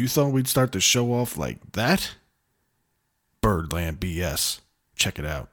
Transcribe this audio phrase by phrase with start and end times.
[0.00, 2.14] You thought we'd start the show off like that?
[3.42, 4.60] Birdland BS.
[4.96, 5.50] Check it out.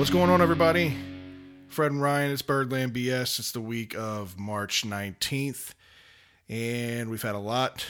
[0.00, 0.96] What's going on, everybody?
[1.68, 3.38] Fred and Ryan, it's Birdland BS.
[3.38, 5.74] It's the week of March 19th,
[6.48, 7.84] and we've had a lot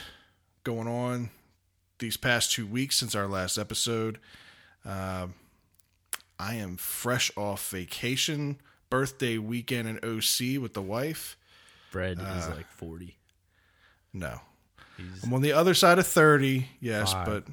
[0.65, 1.29] going on
[1.99, 4.19] these past two weeks since our last episode.
[4.83, 5.35] Um
[6.37, 8.59] I am fresh off vacation,
[8.89, 11.37] birthday weekend in OC with the wife.
[11.91, 13.15] Fred is like 40.
[14.11, 14.41] No,
[14.97, 17.25] He's I'm on the other side of 30, yes, Five.
[17.25, 17.43] but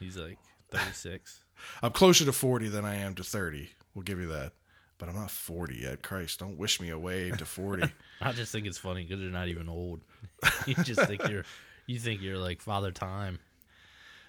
[0.00, 0.38] he's like
[0.72, 1.44] 36.
[1.84, 3.70] I'm closer to 40 than I am to 30.
[3.94, 4.52] We'll give you that.
[4.98, 6.02] But I'm not 40 yet.
[6.02, 7.90] Christ, don't wish me away to 40.
[8.20, 10.00] I just think it's funny because you're not even old.
[10.66, 11.44] you just think you're
[11.86, 13.38] you think you're like father time.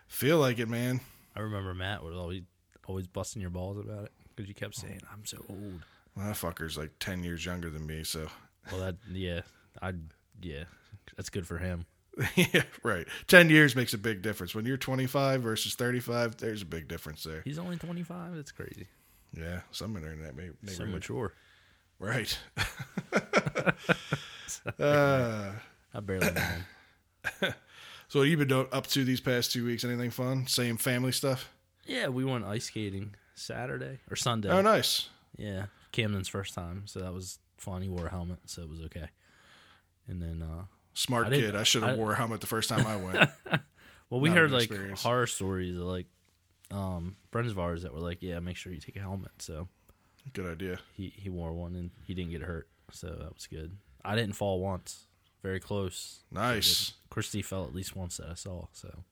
[0.07, 1.01] Feel like it, man.
[1.35, 2.43] I remember Matt was always
[2.87, 5.85] always busting your balls about it because you kept saying I'm so old.
[6.15, 8.27] Well, that fucker's like 10 years younger than me, so.
[8.71, 9.41] Well, that yeah,
[9.81, 9.93] I
[10.41, 10.65] yeah,
[11.17, 11.85] that's good for him.
[12.35, 13.07] yeah, right.
[13.27, 14.53] 10 years makes a big difference.
[14.53, 17.41] When you're 25 versus 35, there's a big difference there.
[17.43, 18.35] He's only 25.
[18.35, 18.87] That's crazy.
[19.33, 21.33] Yeah, somewhere in that may- So mature.
[21.99, 22.37] Right.
[24.79, 25.51] uh,
[25.93, 26.47] I barely know
[28.07, 29.83] so, what have you been up to these past two weeks?
[29.83, 30.47] Anything fun?
[30.47, 31.53] Same family stuff?
[31.85, 34.49] Yeah, we went ice skating Saturday or Sunday.
[34.49, 35.09] Oh, nice.
[35.37, 37.83] Yeah, Camden's first time, so that was fun.
[37.83, 39.09] He wore a helmet, so it was okay.
[40.07, 41.55] And then, uh, Smart I kid.
[41.55, 43.29] I should have wore a helmet the first time I went.
[44.09, 45.01] well, we Not heard like experience.
[45.03, 46.07] horror stories of like
[46.71, 49.67] um, friends of ours that were like, "Yeah, make sure you take a helmet." So
[50.33, 50.79] Good idea.
[50.93, 53.77] he he wore one and he didn't get hurt, so that was good.
[54.03, 55.05] I didn't fall once,
[55.43, 56.19] very close.
[56.31, 56.93] Nice.
[57.09, 58.67] Christy fell at least once that I saw.
[58.71, 59.03] So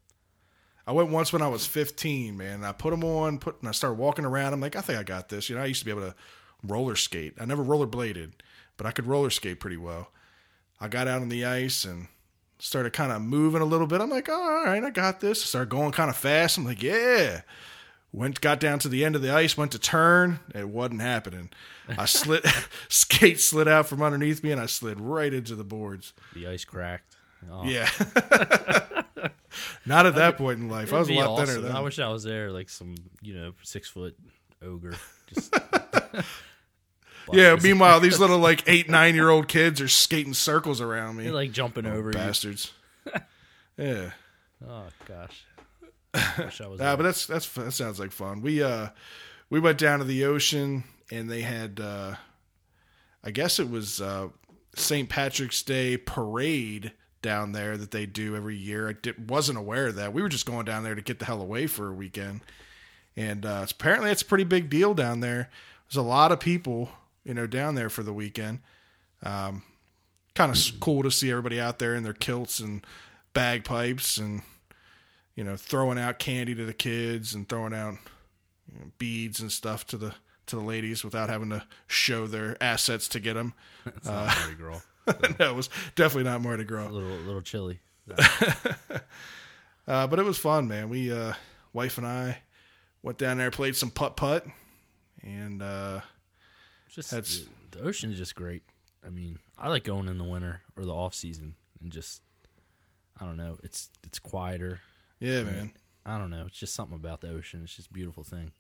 [0.88, 2.64] I went once when I was 15, man.
[2.64, 4.54] I put them on, put, and I started walking around.
[4.54, 5.50] I'm like, I think I got this.
[5.50, 6.16] You know, I used to be able to
[6.64, 7.36] roller skate.
[7.40, 8.32] I never rollerbladed,
[8.78, 10.12] but I could roller skate pretty well.
[10.82, 12.08] I got out on the ice and
[12.60, 14.02] started kind of moving a little bit.
[14.02, 15.42] I'm like, oh, all right, I got this.
[15.44, 16.58] started going kind of fast.
[16.58, 17.42] I'm like, yeah.
[18.12, 20.40] Went, got down to the end of the ice, went to turn.
[20.56, 21.50] It wasn't happening.
[21.98, 22.44] I slid,
[22.90, 26.14] skate slid out from underneath me, and I slid right into the boards.
[26.34, 27.16] the ice cracked.
[27.52, 27.90] Oh, Yeah.
[29.86, 30.94] Not at that point in life.
[30.94, 31.72] I was a lot thinner then.
[31.76, 34.16] I wish I was there, like some you know six foot
[34.62, 34.94] ogre.
[35.34, 35.54] Just
[37.34, 37.58] Yeah.
[37.62, 41.26] Meanwhile, these little like eight, nine year old kids are skating circles around me.
[41.26, 42.14] They're like jumping over you.
[42.14, 42.72] bastards.
[43.78, 44.12] yeah.
[44.68, 45.46] Oh gosh.
[46.38, 46.80] Wish I was.
[46.80, 48.42] Nah, but that's that's that sounds like fun.
[48.42, 48.90] We uh
[49.50, 52.16] we went down to the ocean and they had uh
[53.24, 54.30] I guess it was uh
[54.76, 55.10] St.
[55.10, 58.90] Patrick's Day parade down there that they do every year.
[58.90, 60.14] I did, wasn't aware of that.
[60.14, 62.42] We were just going down there to get the hell away for a weekend.
[63.18, 65.50] And uh, apparently it's a pretty big deal down there.
[65.88, 66.90] There's a lot of people,
[67.24, 68.60] you know, down there for the weekend.
[69.24, 69.64] Um,
[70.36, 72.86] kind of cool to see everybody out there in their kilts and
[73.34, 74.42] bagpipes and
[75.36, 77.96] you know throwing out candy to the kids and throwing out
[78.72, 80.14] you know, beads and stuff to the
[80.46, 83.54] to the ladies without having to show their assets to get them.
[83.86, 84.82] It's not Mardi Gras.
[85.40, 86.88] no, it was definitely not Mardi Gras.
[86.88, 87.80] A little, a little chilly.
[89.90, 90.88] Uh, but it was fun, man.
[90.88, 91.34] We uh,
[91.74, 92.38] wife and I
[93.02, 94.46] went down there, played some putt putt,
[95.24, 96.02] and uh,
[96.90, 97.42] Just That's-
[97.72, 98.64] the, ocean is just great.
[99.06, 102.22] I mean, I like going in the winter or the off season and just
[103.20, 103.58] I don't know.
[103.64, 104.82] It's it's quieter.
[105.20, 105.72] yeah, man.
[106.06, 106.46] I don't know.
[106.48, 107.62] It's just something about the ocean.
[107.64, 108.52] It's just a beautiful thing.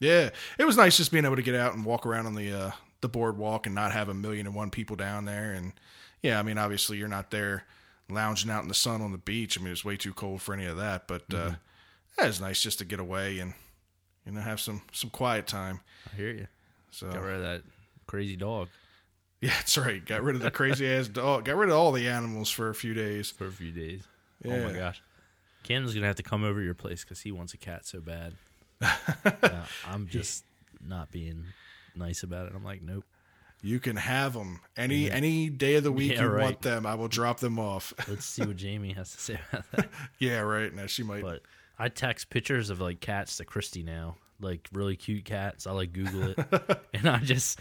[0.00, 2.52] Yeah, it was nice just being able to get out and walk around on the
[2.52, 2.70] uh,
[3.00, 5.52] the boardwalk and not have a million and one people down there.
[5.52, 5.72] And
[6.22, 7.64] yeah, I mean, obviously you're not there
[8.10, 9.58] lounging out in the sun on the beach.
[9.58, 11.08] I mean, it's way too cold for any of that.
[11.08, 11.52] But uh,
[12.18, 13.54] yeah, it's nice just to get away and
[14.24, 15.80] you know have some some quiet time.
[16.12, 16.46] I hear you.
[16.90, 17.62] So Got rid of that
[18.08, 18.68] crazy dog
[19.40, 20.04] yeah, that's right.
[20.04, 21.44] Got rid of the crazy ass dog.
[21.44, 23.30] Got rid of all the animals for a few days.
[23.30, 24.02] for a few days.
[24.44, 25.00] Oh my gosh.
[25.62, 28.00] Camden's gonna have to come over to your place because he wants a cat so
[28.00, 28.34] bad.
[29.42, 30.44] Yeah, I'm just
[30.86, 31.44] not being
[31.96, 32.52] nice about it.
[32.54, 33.04] I'm like, nope.
[33.60, 36.44] You can have them any any day of the week Yeah, you right.
[36.44, 36.86] want them.
[36.86, 37.92] I will drop them off.
[38.08, 39.88] Let's see what Jamie has to say about that.
[40.18, 40.72] yeah, right.
[40.72, 41.22] Now she might.
[41.22, 41.42] But
[41.78, 45.66] I text pictures of like cats to Christy now, like really cute cats.
[45.66, 47.60] I like Google it, and I just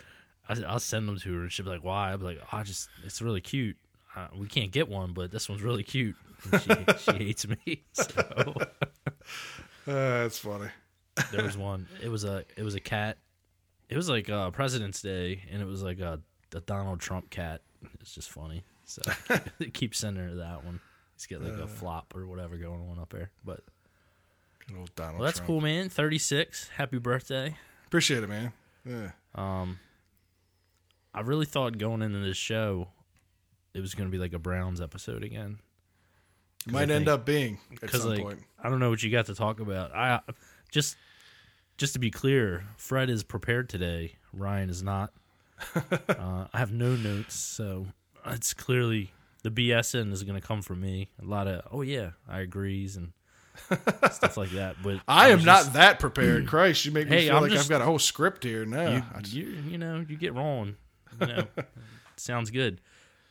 [0.49, 2.89] I, I'll send them to her, and she'll be like, "Why?" I'm like, "I just
[3.05, 3.77] it's really cute."
[4.15, 6.15] uh, we can't get one, but this one's really cute.
[6.51, 6.71] And she
[7.11, 7.83] she hates me.
[7.94, 8.55] So
[9.88, 10.67] Uh, that's funny.
[11.31, 11.88] there was one.
[12.03, 13.17] It was a it was a cat.
[13.89, 16.19] It was like uh, President's Day, and it was like a,
[16.53, 17.61] a Donald Trump cat.
[18.01, 18.63] It's just funny.
[18.83, 19.01] So
[19.73, 20.81] keep sending her that one.
[21.15, 23.31] He's got like a flop or whatever going on up there.
[23.45, 23.61] But
[24.67, 25.47] Good old Donald well, that's Trump.
[25.47, 25.88] cool, man.
[25.89, 26.67] Thirty six.
[26.75, 27.55] Happy birthday.
[27.85, 28.51] Appreciate it, man.
[28.85, 29.11] Yeah.
[29.35, 29.79] Um,
[31.18, 32.90] I really thought going into this show,
[33.74, 35.58] it was going to be like a Browns episode again.
[36.68, 38.44] Might I end up being at Because some like point.
[38.62, 39.96] I don't know what you got to talk about.
[39.96, 40.19] I
[40.72, 40.96] just
[41.78, 44.14] just to be clear, Fred is prepared today.
[44.31, 45.12] Ryan is not.
[45.75, 47.88] uh, I have no notes, so
[48.28, 49.12] it's clearly
[49.42, 51.10] the BSN is going to come from me.
[51.19, 53.12] A lot of oh yeah, I agrees and
[54.12, 54.75] stuff like that.
[54.84, 56.48] But I am was not that prepared.
[56.50, 58.66] Christ, you make me Hey, feel I'm like just- I've got a whole script here.
[58.66, 60.75] No, you, just- you you know you get wrong.
[61.19, 61.48] You know,
[62.16, 62.81] sounds good.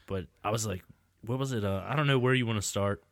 [0.07, 0.83] But I was like,
[1.25, 1.65] what was it?
[1.65, 3.03] Uh, I don't know where you want to start,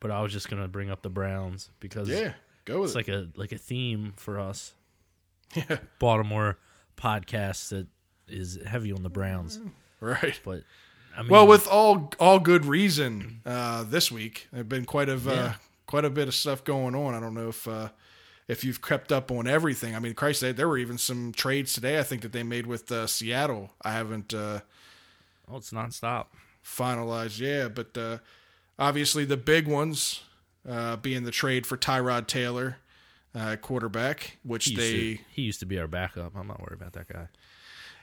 [0.00, 2.32] but I was just gonna bring up the Browns because yeah,
[2.64, 2.98] go with it's it.
[2.98, 4.74] like a like a theme for us
[5.54, 6.58] yeah, Baltimore
[6.96, 7.86] podcast that
[8.28, 9.58] is heavy on the Browns.
[10.00, 10.38] right.
[10.44, 10.62] But
[11.16, 15.08] I mean, Well, with all all good reason, uh, this week there have been quite
[15.08, 15.52] of uh,
[15.86, 17.14] quite a bit of stuff going on.
[17.14, 17.88] I don't know if uh,
[18.48, 19.94] if you've crept up on everything.
[19.94, 21.98] I mean, Christ, there- there were even some trades today.
[21.98, 23.70] I think that they made with uh, Seattle.
[23.82, 24.60] I haven't uh,
[25.50, 26.26] oh, it's nonstop.
[26.64, 28.18] finalized, yeah, but uh,
[28.78, 30.22] obviously the big ones
[30.68, 32.76] uh, being the trade for Tyrod Taylor,
[33.34, 36.32] uh, quarterback, which He they to, he used to be our backup.
[36.36, 37.28] I'm not worried about that guy.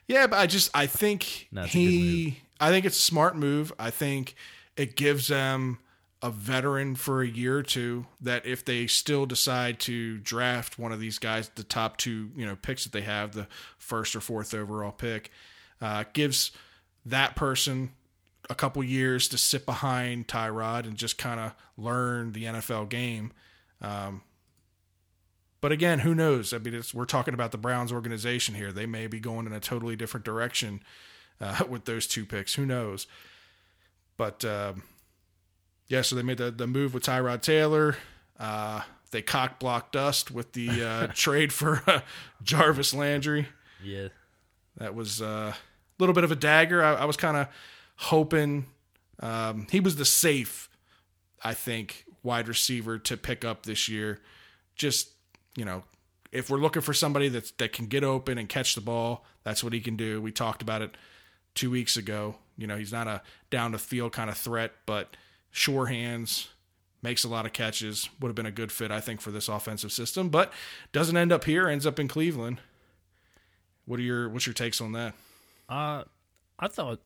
[0.08, 3.02] Yeah, but I just I think No, it's a good he I think it's a
[3.02, 3.74] smart move.
[3.80, 4.36] I think
[4.78, 5.80] it gives them
[6.26, 10.92] a veteran for a year or two that if they still decide to draft one
[10.92, 14.22] of these guys, the top two, you know, picks that they have, the first or
[14.22, 15.30] fourth overall pick,
[15.82, 16.50] uh, gives
[17.06, 17.92] that person
[18.50, 23.32] a couple years to sit behind Tyrod and just kind of learn the NFL game.
[23.80, 24.24] Um,
[25.62, 26.54] but again, who knows?
[26.54, 28.72] I mean, we're talking about the Browns organization here.
[28.72, 30.82] They may be going in a totally different direction
[31.40, 32.56] uh, with those two picks.
[32.56, 33.06] Who knows?
[34.18, 34.82] But um,
[35.88, 37.96] yeah, so they made the, the move with Tyrod Taylor.
[38.40, 42.02] Uh, they cock blocked us with the uh, trade for uh,
[42.44, 43.48] Jarvis Landry.
[43.84, 44.10] Yeah,
[44.78, 45.56] That was uh, a
[46.00, 46.84] little bit of a dagger.
[46.84, 47.48] I, I was kind of
[47.98, 48.66] hoping
[49.20, 50.70] um, he was the safe,
[51.44, 54.20] I think, wide receiver to pick up this year.
[54.76, 55.10] Just
[55.56, 55.84] you know,
[56.32, 59.64] if we're looking for somebody that's that can get open and catch the ball, that's
[59.64, 60.22] what he can do.
[60.22, 60.96] We talked about it
[61.54, 62.36] two weeks ago.
[62.58, 65.16] You know, he's not a down the field kind of threat, but
[65.56, 66.50] sure hands,
[67.02, 68.10] makes a lot of catches.
[68.20, 70.52] Would have been a good fit, I think, for this offensive system, but
[70.92, 71.70] doesn't end up here.
[71.70, 72.60] Ends up in Cleveland.
[73.86, 75.14] What are your what's your takes on that?
[75.70, 76.04] uh,
[76.60, 77.00] I thought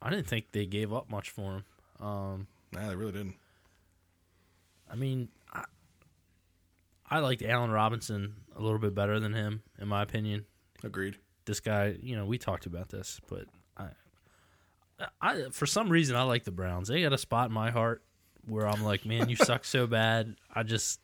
[0.00, 1.64] I didn't think they gave up much for him.
[2.06, 3.36] Um, Nah, they really didn't.
[4.90, 5.64] I mean, I,
[7.08, 10.46] I liked Allen Robinson a little bit better than him, in my opinion.
[10.84, 11.16] Agreed.
[11.46, 13.46] This guy, you know, we talked about this, but
[15.20, 16.88] I, for some reason I like the Browns.
[16.88, 18.02] They got a spot in my heart
[18.46, 20.36] where I'm like, man, you suck so bad.
[20.54, 21.00] I just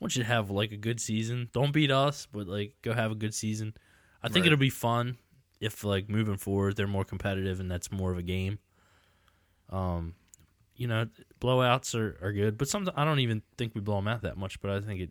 [0.00, 1.48] want you to have like a good season.
[1.52, 3.74] Don't beat us, but like go have a good season.
[4.22, 4.46] I think Right.
[4.52, 5.18] it'll be fun
[5.60, 8.58] if like moving forward they're more competitive and that's more of a game.
[9.70, 10.14] Um,
[10.76, 11.06] you know,
[11.40, 14.36] blowouts are, are good, but sometimes I don't even think we blow them out that
[14.36, 14.60] much.
[14.60, 15.10] But I think it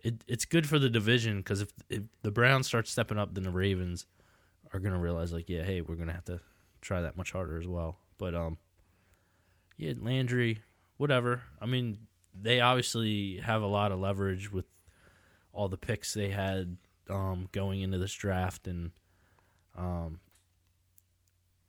[0.00, 3.44] it it's good for the division because if if the Browns start stepping up, then
[3.44, 4.06] the Ravens
[4.72, 6.40] are gonna realize like, yeah, hey, we're gonna have to
[6.82, 7.96] try that much harder as well.
[8.18, 8.58] But um,
[9.78, 10.58] yeah, Landry,
[10.98, 11.42] whatever.
[11.60, 11.98] I mean,
[12.38, 14.66] they obviously have a lot of leverage with
[15.52, 16.76] all the picks they had
[17.08, 18.90] um going into this draft, and
[19.76, 20.20] um,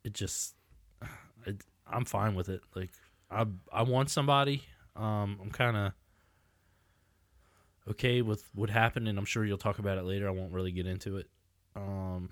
[0.03, 0.55] it just
[1.45, 2.61] it, I'm fine with it.
[2.75, 2.91] Like
[3.31, 4.63] I I want somebody.
[4.95, 5.93] Um, I'm kind of
[7.89, 10.27] okay with what happened, and I'm sure you'll talk about it later.
[10.27, 11.27] I won't really get into it.
[11.75, 12.29] Um,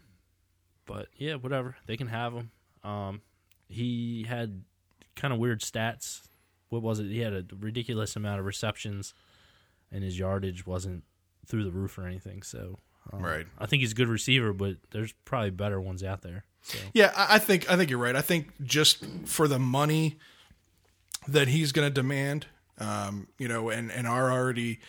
[0.85, 1.75] but yeah, whatever.
[1.87, 2.51] They can have him.
[2.83, 3.21] Um,
[3.67, 4.63] he had
[5.15, 6.21] kind of weird stats.
[6.69, 7.07] What was it?
[7.07, 9.13] He had a ridiculous amount of receptions,
[9.91, 11.03] and his yardage wasn't
[11.45, 12.43] through the roof or anything.
[12.43, 12.77] So,
[13.11, 13.47] um, Right.
[13.59, 16.43] I think he's a good receiver, but there's probably better ones out there.
[16.63, 18.15] So, Yeah, I I think I think you're right.
[18.15, 20.17] I think just for the money
[21.27, 22.45] that he's going to demand,
[22.77, 24.79] um, you know, and and our already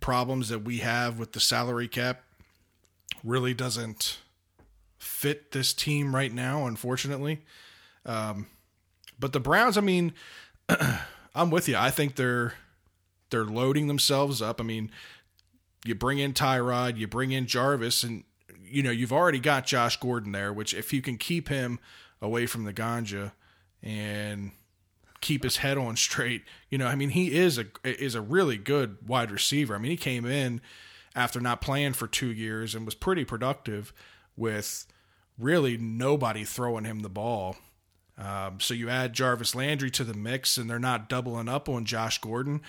[0.00, 2.22] problems that we have with the salary cap
[3.24, 4.18] really doesn't
[5.08, 7.40] fit this team right now, unfortunately.
[8.06, 8.46] Um,
[9.18, 10.12] but the Browns, I mean,
[11.34, 11.76] I'm with you.
[11.76, 12.54] I think they're
[13.30, 14.60] they're loading themselves up.
[14.60, 14.90] I mean,
[15.84, 18.24] you bring in Tyrod, you bring in Jarvis, and
[18.62, 20.52] you know you've already got Josh Gordon there.
[20.52, 21.78] Which if you can keep him
[22.20, 23.32] away from the ganja,
[23.82, 24.52] and
[25.20, 26.44] keep his head on straight.
[26.70, 29.74] You know, I mean, he is a is a really good wide receiver.
[29.74, 30.60] I mean, he came in
[31.14, 33.92] after not playing for two years and was pretty productive
[34.36, 34.86] with
[35.38, 37.56] really nobody throwing him the ball.
[38.16, 41.84] Um, so you add Jarvis Landry to the mix, and they're not doubling up on
[41.84, 42.60] Josh Gordon.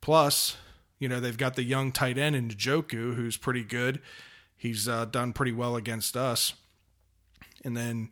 [0.00, 0.56] Plus,
[0.98, 4.00] you know, they've got the young tight end in Njoku, who's pretty good.
[4.56, 6.54] He's uh, done pretty well against us.
[7.64, 8.10] And then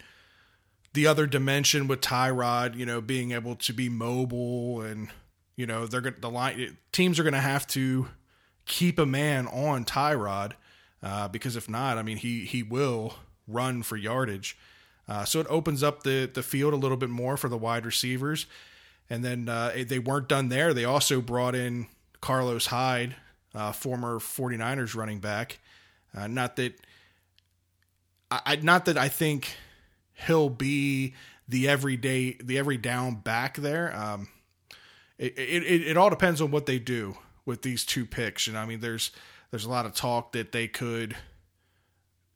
[0.93, 5.09] the other dimension with Tyrod, you know, being able to be mobile and
[5.57, 8.09] you know they're gonna the line teams are going to have to
[8.65, 10.53] keep a man on Tyrod
[11.03, 13.15] uh, because if not, I mean he he will
[13.49, 14.57] run for yardage.
[15.09, 17.85] Uh, so it opens up the the field a little bit more for the wide
[17.85, 18.47] receivers.
[19.11, 20.73] And then uh, they weren't done there.
[20.73, 21.87] They also brought in
[22.21, 23.17] Carlos Hyde,
[23.55, 25.59] uh, former 49ers running back.
[26.17, 26.75] Uh, not that
[28.31, 29.57] I not that I think
[30.27, 31.15] he'll be
[31.49, 33.95] the everyday the every down back there.
[33.95, 34.29] Um,
[35.19, 38.47] it, it it all depends on what they do with these two picks.
[38.47, 39.11] And I mean, there's
[39.51, 41.17] there's a lot of talk that they could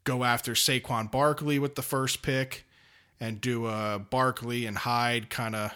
[0.07, 2.65] go after Saquon Barkley with the first pick
[3.21, 5.75] and do a Barkley and Hyde kind of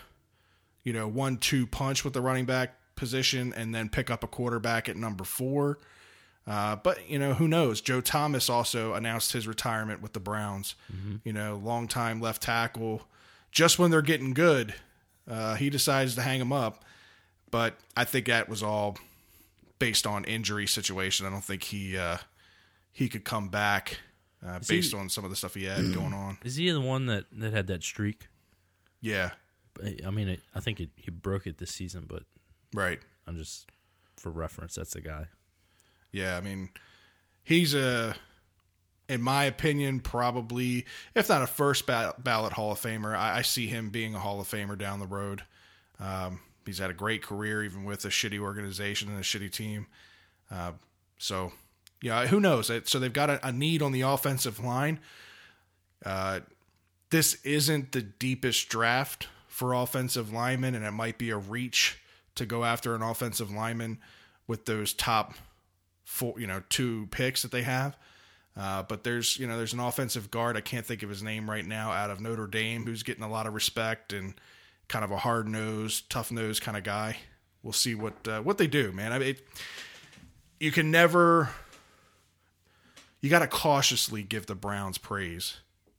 [0.83, 4.27] you know one two punch with the running back position, and then pick up a
[4.27, 5.79] quarterback at number four.
[6.47, 7.81] Uh, but you know who knows?
[7.81, 10.75] Joe Thomas also announced his retirement with the Browns.
[10.91, 11.17] Mm-hmm.
[11.25, 13.03] You know, long time left tackle.
[13.53, 14.75] Just when they're getting good,
[15.29, 16.85] uh, he decides to hang him up.
[17.51, 18.97] But I think that was all
[19.81, 21.27] based on injury situation.
[21.27, 22.19] I don't think he uh,
[22.93, 23.99] he could come back
[24.47, 26.39] uh, based he, on some of the stuff he had going on.
[26.45, 28.29] Is he the one that, that had that streak?
[29.01, 29.31] Yeah.
[30.07, 32.25] I mean, it, I think it, he broke it this season, but
[32.75, 32.99] right.
[33.27, 33.67] I'm just
[34.17, 34.75] for reference.
[34.75, 35.27] That's the guy.
[36.13, 36.71] Yeah, I mean,
[37.43, 38.15] he's a,
[39.09, 43.15] in my opinion, probably if not a first ballot Hall of Famer.
[43.15, 45.43] I, I see him being a Hall of Famer down the road.
[45.99, 49.87] Um, he's had a great career, even with a shitty organization and a shitty team.
[50.51, 50.73] Uh,
[51.19, 51.53] so,
[52.03, 52.71] yeah, who knows?
[52.85, 55.01] So they've got a, a need on the offensive line.
[56.05, 56.41] Uh,
[57.11, 61.99] this isn't the deepest draft for offensive linemen, and it might be a reach
[62.37, 63.99] to go after an offensive lineman
[64.47, 65.35] with those top
[66.05, 67.97] four, you know, two picks that they have.
[68.57, 70.57] Uh, but there's, you know, there's an offensive guard.
[70.57, 73.31] I can't think of his name right now out of Notre Dame who's getting a
[73.31, 74.35] lot of respect and
[74.89, 77.17] kind of a hard nosed, tough nosed kind of guy.
[77.63, 79.13] We'll see what uh, what they do, man.
[79.13, 79.47] I mean, it,
[80.59, 81.51] you can never.
[83.21, 85.59] You got to cautiously give the Browns praise.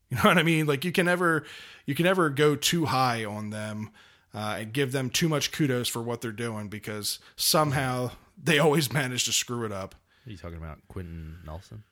[0.10, 0.66] You know what I mean?
[0.66, 1.46] Like you can never,
[1.86, 3.92] you can never go too high on them
[4.34, 8.12] uh, and give them too much kudos for what they're doing because somehow
[8.42, 9.96] they always manage to screw it up.
[10.26, 11.84] Are you talking about Quenton Nelson?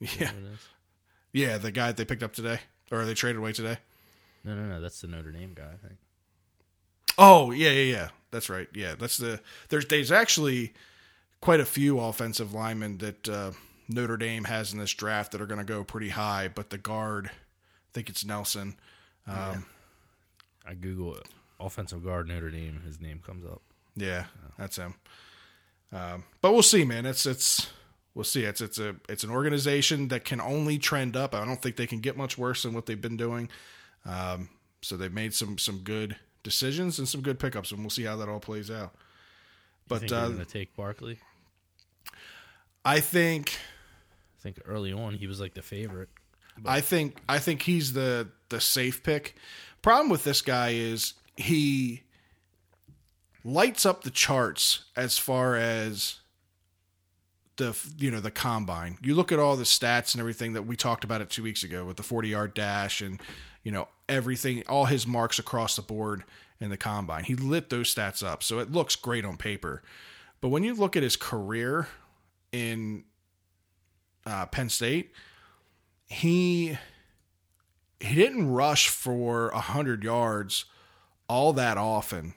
[0.00, 0.32] Yeah.
[1.32, 3.78] Yeah, the guy they picked up today or they traded away today.
[4.44, 4.80] No, no, no.
[4.80, 5.98] That's the Notre Dame guy, I think.
[7.16, 8.08] Oh, yeah, yeah, yeah.
[8.30, 8.68] That's right.
[8.74, 10.72] Yeah, that's the there's there's actually
[11.40, 13.50] quite a few offensive linemen that uh,
[13.88, 16.78] Notre Dame has in this draft that are going to go pretty high, but the
[16.78, 18.76] guard, I think it's Nelson.
[19.26, 19.56] Um, yeah.
[20.66, 21.26] I Google it.
[21.58, 22.82] Offensive guard Notre Dame.
[22.84, 23.62] His name comes up.
[23.96, 24.24] Yeah,
[24.58, 24.94] that's him.
[25.92, 27.06] Um, but we'll see, man.
[27.06, 27.68] It's it's
[28.14, 28.44] we'll see.
[28.44, 31.34] It's it's a it's an organization that can only trend up.
[31.34, 33.48] I don't think they can get much worse than what they've been doing.
[34.04, 34.50] Um,
[34.82, 38.16] so they've made some some good decisions and some good pickups, and we'll see how
[38.16, 38.94] that all plays out.
[39.88, 41.18] But you think uh, going to take Barkley.
[42.84, 43.56] I think.
[44.38, 46.08] I think early on he was like the favorite.
[46.56, 46.70] But.
[46.70, 49.36] I think I think he's the the safe pick.
[49.82, 52.02] Problem with this guy is he
[53.44, 56.16] lights up the charts as far as
[57.56, 58.98] the you know the combine.
[59.02, 61.62] You look at all the stats and everything that we talked about it two weeks
[61.62, 63.20] ago with the forty yard dash and
[63.62, 66.24] you know everything, all his marks across the board
[66.60, 67.24] in the combine.
[67.24, 69.82] He lit those stats up, so it looks great on paper.
[70.40, 71.88] But when you look at his career
[72.52, 73.04] in
[74.28, 75.12] uh, Penn State,
[76.06, 76.76] he
[78.00, 80.66] he didn't rush for hundred yards
[81.28, 82.34] all that often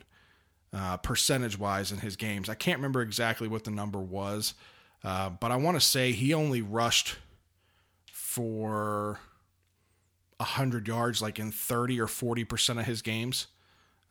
[0.72, 2.48] uh, percentage wise in his games.
[2.48, 4.54] I can't remember exactly what the number was,
[5.04, 7.16] uh, but I want to say he only rushed
[8.12, 9.20] for
[10.38, 13.46] 100 yards like in 30 or 40% of his games.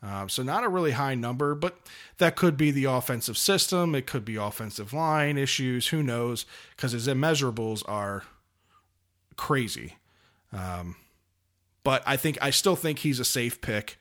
[0.03, 1.77] Uh, so not a really high number, but
[2.17, 3.93] that could be the offensive system.
[3.93, 5.89] It could be offensive line issues.
[5.89, 6.45] Who knows?
[6.75, 8.23] Because his immeasurables are
[9.35, 9.97] crazy.
[10.51, 10.95] Um,
[11.83, 13.99] but I think I still think he's a safe pick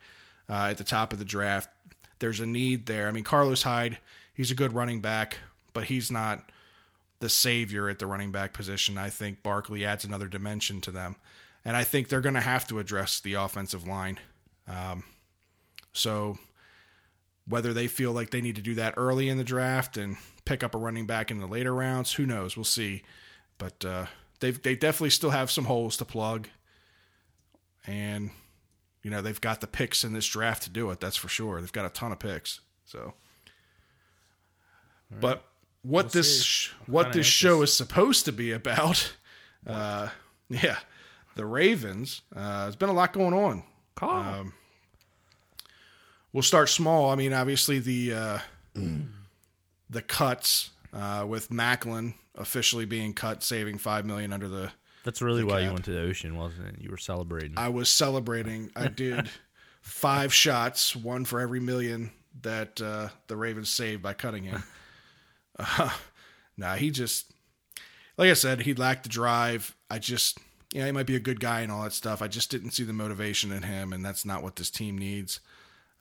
[0.49, 1.69] uh, at the top of the draft
[2.21, 3.09] there's a need there.
[3.09, 3.97] I mean, Carlos Hyde,
[4.33, 5.39] he's a good running back,
[5.73, 6.49] but he's not
[7.19, 8.97] the savior at the running back position.
[8.97, 11.17] I think Barkley adds another dimension to them.
[11.65, 14.19] And I think they're going to have to address the offensive line.
[14.67, 15.03] Um,
[15.93, 16.37] So
[17.47, 20.63] whether they feel like they need to do that early in the draft and pick
[20.63, 22.55] up a running back in the later rounds, who knows?
[22.55, 23.03] We'll see.
[23.57, 24.05] But uh,
[24.39, 26.47] they they definitely still have some holes to plug,
[27.85, 28.31] and
[29.03, 30.99] you know they've got the picks in this draft to do it.
[30.99, 31.59] That's for sure.
[31.61, 32.61] They've got a ton of picks.
[32.85, 33.13] So,
[35.19, 35.45] but
[35.83, 36.69] what We'll this see.
[36.87, 39.13] what kinda this show is supposed to be about,
[39.67, 40.09] uh,
[40.49, 40.77] yeah,
[41.35, 42.21] the Ravens.
[42.35, 43.63] Uh, there's been a lot going on.
[44.01, 44.53] Um,
[46.33, 47.09] we'll start small.
[47.09, 48.39] I mean, obviously the uh,
[49.89, 54.71] the cuts uh, with Maclin officially being cut, saving five million under the.
[55.03, 56.75] That's really why you went to the ocean, wasn't it?
[56.81, 57.53] You were celebrating.
[57.57, 58.71] I was celebrating.
[58.75, 59.29] I did
[59.81, 62.11] five shots, one for every million
[62.43, 64.63] that uh, the Ravens saved by cutting him.
[65.57, 65.89] Uh,
[66.57, 67.31] nah, he just,
[68.17, 69.75] like I said, he lacked the drive.
[69.89, 70.37] I just,
[70.71, 72.21] yeah, he might be a good guy and all that stuff.
[72.21, 75.39] I just didn't see the motivation in him, and that's not what this team needs.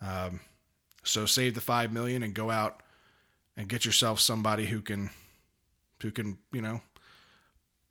[0.00, 0.40] Um,
[1.04, 2.82] so save the five million and go out
[3.56, 5.10] and get yourself somebody who can,
[6.02, 6.80] who can, you know,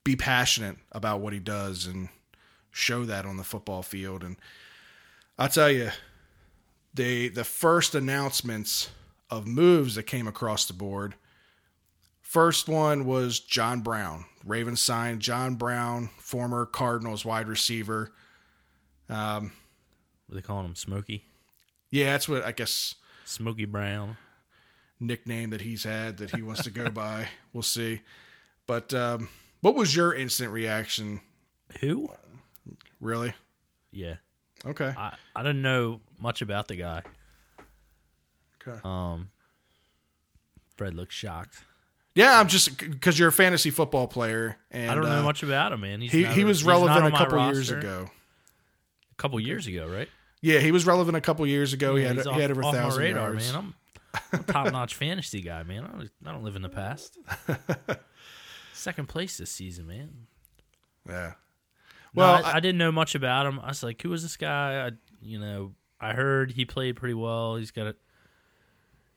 [0.03, 2.09] be passionate about what he does and
[2.71, 4.23] show that on the football field.
[4.23, 4.37] And
[5.37, 5.91] I'll tell you,
[6.93, 8.89] they the first announcements
[9.29, 11.15] of moves that came across the board.
[12.21, 14.25] First one was John Brown.
[14.43, 18.11] Ravens signed John Brown, former Cardinals wide receiver.
[19.09, 19.51] Um,
[20.27, 21.25] What they calling him Smokey?
[21.91, 24.17] Yeah, that's what I guess Smokey Brown.
[24.99, 27.27] nickname that he's had that he wants to go by.
[27.51, 28.01] We'll see.
[28.67, 29.27] But um,
[29.61, 31.21] what was your instant reaction?
[31.81, 32.09] Who?
[33.01, 33.33] Really?
[33.91, 34.17] Yeah.
[34.63, 34.93] Okay.
[34.95, 37.01] I, I didn't know much about the guy.
[38.61, 38.79] Okay.
[38.83, 39.29] Um,
[40.75, 41.63] Fred looks shocked.
[42.13, 45.41] Yeah, I'm just because you're a fantasy football player, and I don't know uh, much
[45.41, 46.01] about him, man.
[46.01, 48.09] He's He he was relevant a couple years ago.
[49.11, 50.09] A couple years ago, right?
[50.41, 51.95] Yeah, he was relevant a couple years ago.
[51.95, 53.53] he had he's he had over a off my thousand radar, yards.
[53.53, 53.55] man.
[53.55, 53.73] I'm,
[54.33, 55.83] I'm a top-notch fantasy guy, man.
[55.83, 57.17] I don't, I don't live in the past.
[58.73, 60.09] Second place this season, man.
[61.07, 61.33] Yeah.
[62.15, 63.59] Well, Well, I, I- I didn't know much about him.
[63.59, 67.13] I was like, "Who is this guy?" I, you know, I heard he played pretty
[67.13, 67.57] well.
[67.57, 67.95] He's got, a,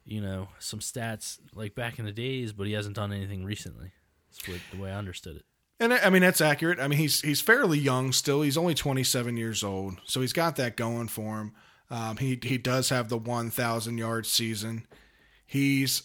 [0.04, 3.92] you know, some stats like back in the days, but he hasn't done anything recently.
[4.30, 5.44] That's what, the way I understood it.
[5.82, 6.78] And I mean that's accurate.
[6.78, 8.42] I mean he's he's fairly young still.
[8.42, 11.54] He's only 27 years old, so he's got that going for him.
[11.90, 14.86] Um, he he does have the 1,000 yard season.
[15.44, 16.04] He's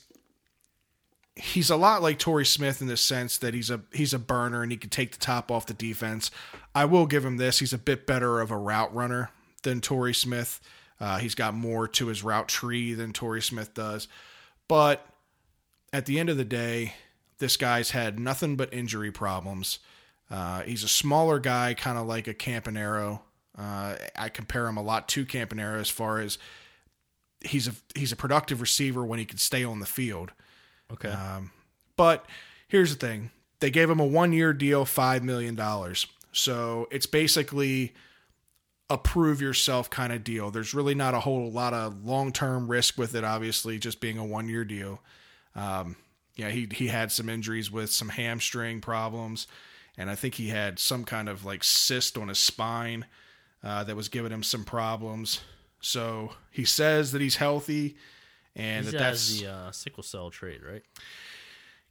[1.35, 4.63] he's a lot like Torrey Smith in the sense that he's a he's a burner
[4.63, 6.31] and he can take the top off the defense.
[6.73, 7.59] I will give him this.
[7.59, 9.29] He's a bit better of a route runner
[9.61, 10.59] than Torrey Smith.
[10.99, 14.07] Uh, he's got more to his route tree than Torrey Smith does.
[14.67, 15.05] But
[15.93, 16.95] at the end of the day,
[17.39, 19.79] this guy's had nothing but injury problems.
[20.29, 23.21] Uh, he's a smaller guy, kind of like a Campanaro.
[23.57, 26.37] Uh, I compare him a lot to Campanaro as far as
[27.41, 30.31] he's a he's a productive receiver when he can stay on the field.
[30.91, 31.09] Okay.
[31.09, 31.51] Um,
[31.95, 32.25] but
[32.67, 36.07] here's the thing: they gave him a one year deal, five million dollars.
[36.31, 37.93] So it's basically
[38.89, 40.51] a prove yourself kind of deal.
[40.51, 43.23] There's really not a whole lot of long term risk with it.
[43.23, 45.01] Obviously, just being a one year deal.
[45.55, 45.95] Um,
[46.37, 49.47] yeah, he he had some injuries with some hamstring problems,
[49.97, 53.05] and I think he had some kind of like cyst on his spine
[53.63, 55.41] uh, that was giving him some problems.
[55.81, 57.97] So he says that he's healthy,
[58.55, 60.83] and he that that's the uh, sickle cell trait, right?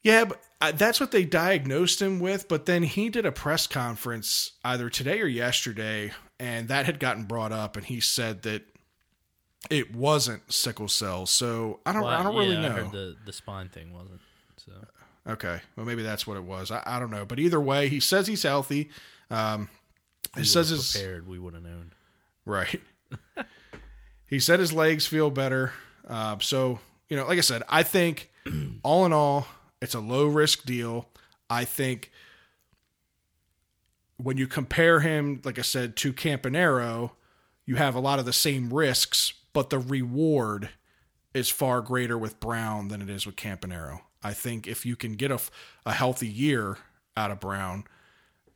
[0.02, 2.46] yeah, but uh, that's what they diagnosed him with.
[2.48, 7.24] But then he did a press conference either today or yesterday, and that had gotten
[7.24, 8.62] brought up, and he said that
[9.70, 11.26] it wasn't sickle cell.
[11.26, 12.88] So I don't, Well, I don't yeah, really know.
[12.90, 14.20] the the spine thing wasn't.
[14.66, 14.72] So
[15.28, 16.70] Okay, well maybe that's what it was.
[16.70, 18.90] I, I don't know, but either way, he says he's healthy.
[19.30, 19.68] Um,
[20.36, 21.26] he says his prepared.
[21.26, 21.92] We would have known.
[22.44, 22.80] right.
[24.26, 25.72] he said his legs feel better.
[26.06, 28.30] Uh, so you know, like I said, I think
[28.84, 29.48] all in all,
[29.82, 31.08] it's a low risk deal.
[31.50, 32.12] I think
[34.16, 37.12] when you compare him, like I said, to Campanaro,
[37.64, 40.70] you have a lot of the same risks, but the reward
[41.34, 44.00] is far greater with Brown than it is with Campanaro.
[44.26, 45.38] I think if you can get a,
[45.84, 46.78] a healthy year
[47.16, 47.84] out of Brown,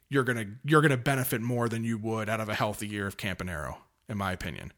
[0.08, 3.16] you're gonna you're gonna benefit more than you would out of a healthy year of
[3.16, 3.76] Campanaro,
[4.08, 4.72] in my opinion.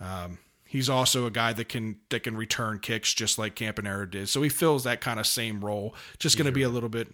[0.00, 4.30] Um, he's also a guy that can that can return kicks just like Campanaro did,
[4.30, 5.94] so he fills that kind of same role.
[6.18, 7.08] Just going to be a little bit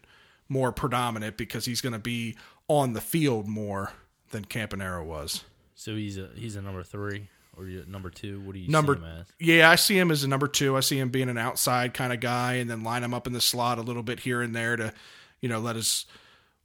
[0.49, 2.37] more predominant because he's going to be
[2.68, 3.92] on the field more
[4.31, 5.42] than Campanaro was.
[5.75, 7.29] So he's a he's a number three
[7.61, 8.40] or you number two.
[8.40, 9.27] What do you Number see him as?
[9.38, 10.77] yeah, I see him as a number two.
[10.77, 13.33] I see him being an outside kind of guy, and then line him up in
[13.33, 14.92] the slot a little bit here and there to,
[15.40, 16.07] you know, let his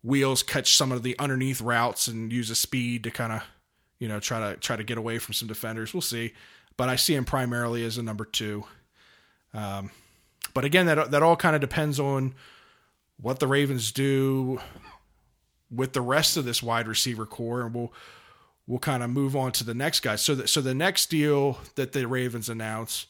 [0.04, 3.44] wheels catch some of the underneath routes and use his speed to kind of,
[4.00, 5.94] you know, try to try to get away from some defenders.
[5.94, 6.34] We'll see,
[6.78, 8.64] but I see him primarily as a number two.
[9.54, 9.92] Um,
[10.54, 12.36] but again, that that all kind of depends on
[13.20, 14.60] what the Ravens do
[15.72, 17.92] with the rest of this wide receiver core, and we'll
[18.68, 20.16] we'll kind of move on to the next guy.
[20.16, 23.08] So, the, so the next deal that the Ravens announced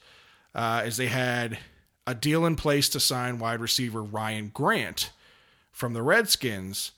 [0.54, 1.60] uh, is they had
[2.08, 5.12] a deal in place to sign wide receiver Ryan Grant
[5.72, 6.92] from the Redskins.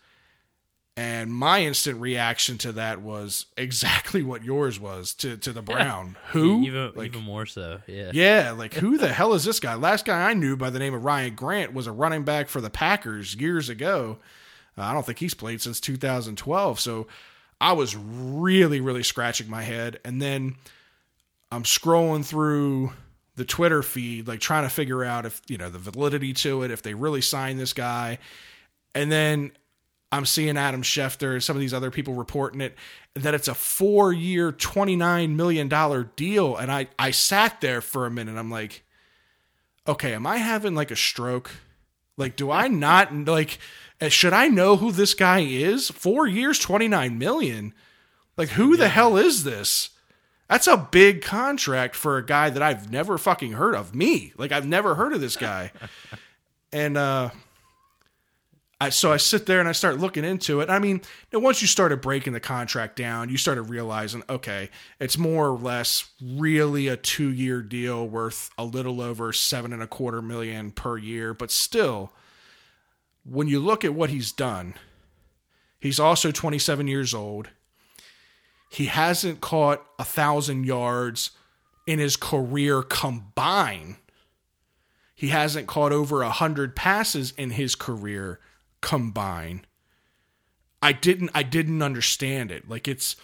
[0.96, 6.18] And my instant reaction to that was exactly what yours was to, to the Brown.
[6.32, 6.64] who?
[6.64, 7.82] Even, Like, even more so.
[7.86, 8.12] Yeah.
[8.14, 9.76] yeah, like who the hell is this guy?
[9.76, 12.62] Last guy I knew by the name of Ryan Grant was a running back for
[12.62, 14.18] the Packers years ago.
[14.76, 16.80] Uh, I don't think he's played since 2012.
[16.80, 17.08] So
[17.60, 20.00] I was really, really scratching my head.
[20.06, 20.56] And then
[21.52, 22.94] I'm scrolling through
[23.36, 26.72] the Twitter feed, like trying to figure out if, you know, the validity to it,
[26.72, 28.20] if they really signed this guy.
[28.94, 29.52] And then
[30.12, 32.76] I'm seeing Adam Schefter and some of these other people reporting it
[33.16, 36.56] that it's a four year, $29 million deal.
[36.56, 38.38] And I, I sat there for a minute.
[38.38, 38.84] I'm like,
[39.88, 41.52] okay, am I having like a stroke?
[42.18, 43.60] Like, do I not like,
[44.02, 45.90] uh, should I know who this guy is?
[45.90, 47.74] Four years, 29 million.
[48.36, 49.92] Like, who the hell is this?
[50.50, 53.94] That's a big contract for a guy that I've never fucking heard of.
[53.94, 54.34] Me.
[54.38, 55.72] Like, I've never heard of this guy.
[56.72, 57.30] and, uh,
[58.80, 60.70] I, so I sit there and I start looking into it.
[60.70, 61.02] I mean,
[61.34, 66.12] once you started breaking the contract down, you started realizing, okay, it's more or less
[66.22, 70.96] really a two year deal worth a little over seven and a quarter million per
[70.96, 71.34] year.
[71.34, 72.12] But still,
[73.24, 74.76] when you look at what he's done,
[75.80, 77.50] he's also 27 years old.
[78.70, 81.32] He hasn't caught a thousand yards
[81.88, 83.96] in his career combined.
[85.16, 88.40] He hasn't caught over a hundred passes in his career
[88.82, 89.66] combine.
[90.82, 92.70] I didn't I didn't understand it.
[92.70, 93.16] Like it's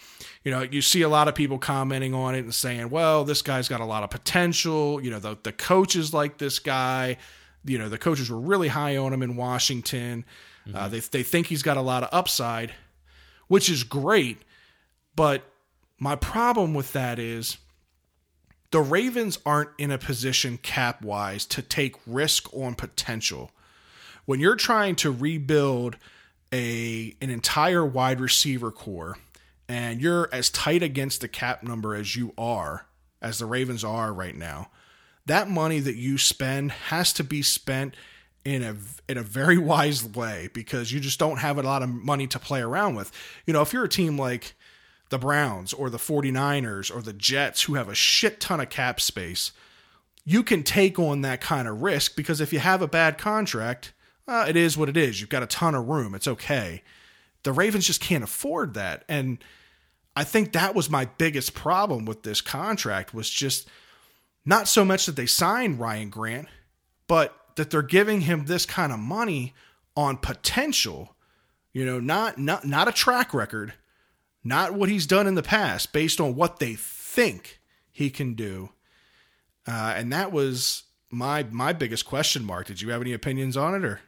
[0.44, 3.42] you know, you see a lot of people commenting on it and saying, "Well, this
[3.42, 7.18] guy's got a lot of potential." You know, the the coaches like this guy.
[7.66, 10.26] You know, the coaches were really high on him in Washington.
[10.74, 12.74] Uh, they they think he's got a lot of upside,
[13.48, 14.42] which is great.
[15.16, 15.44] But
[16.00, 17.58] my problem with that is
[18.72, 23.52] the Ravens aren't in a position cap wise to take risk on potential
[24.26, 25.98] when you're trying to rebuild
[26.52, 29.18] a an entire wide receiver core
[29.68, 32.86] and you're as tight against the cap number as you are
[33.22, 34.70] as the Ravens are right now
[35.26, 37.96] that money that you spend has to be spent
[38.46, 38.76] in a
[39.10, 42.40] in a very wise way because you just don't have a lot of money to
[42.40, 43.12] play around with.
[43.46, 44.54] You know, if you're a team like
[45.10, 49.00] the Browns or the 49ers or the Jets who have a shit ton of cap
[49.00, 49.52] space,
[50.26, 53.94] you can take on that kind of risk because if you have a bad contract,
[54.28, 55.20] uh, it is what it is.
[55.20, 56.16] You've got a ton of room.
[56.16, 56.82] It's okay.
[57.44, 59.04] The Ravens just can't afford that.
[59.10, 59.44] And
[60.16, 63.68] I think that was my biggest problem with this contract was just
[64.46, 66.48] not so much that they signed Ryan Grant,
[67.08, 69.54] but that they're giving him this kind of money
[69.96, 71.16] on potential,
[71.72, 73.74] you know, not not not a track record,
[74.44, 77.60] not what he's done in the past, based on what they think
[77.92, 78.70] he can do.
[79.68, 82.68] Uh, and that was my my biggest question mark.
[82.68, 84.02] Did you have any opinions on it or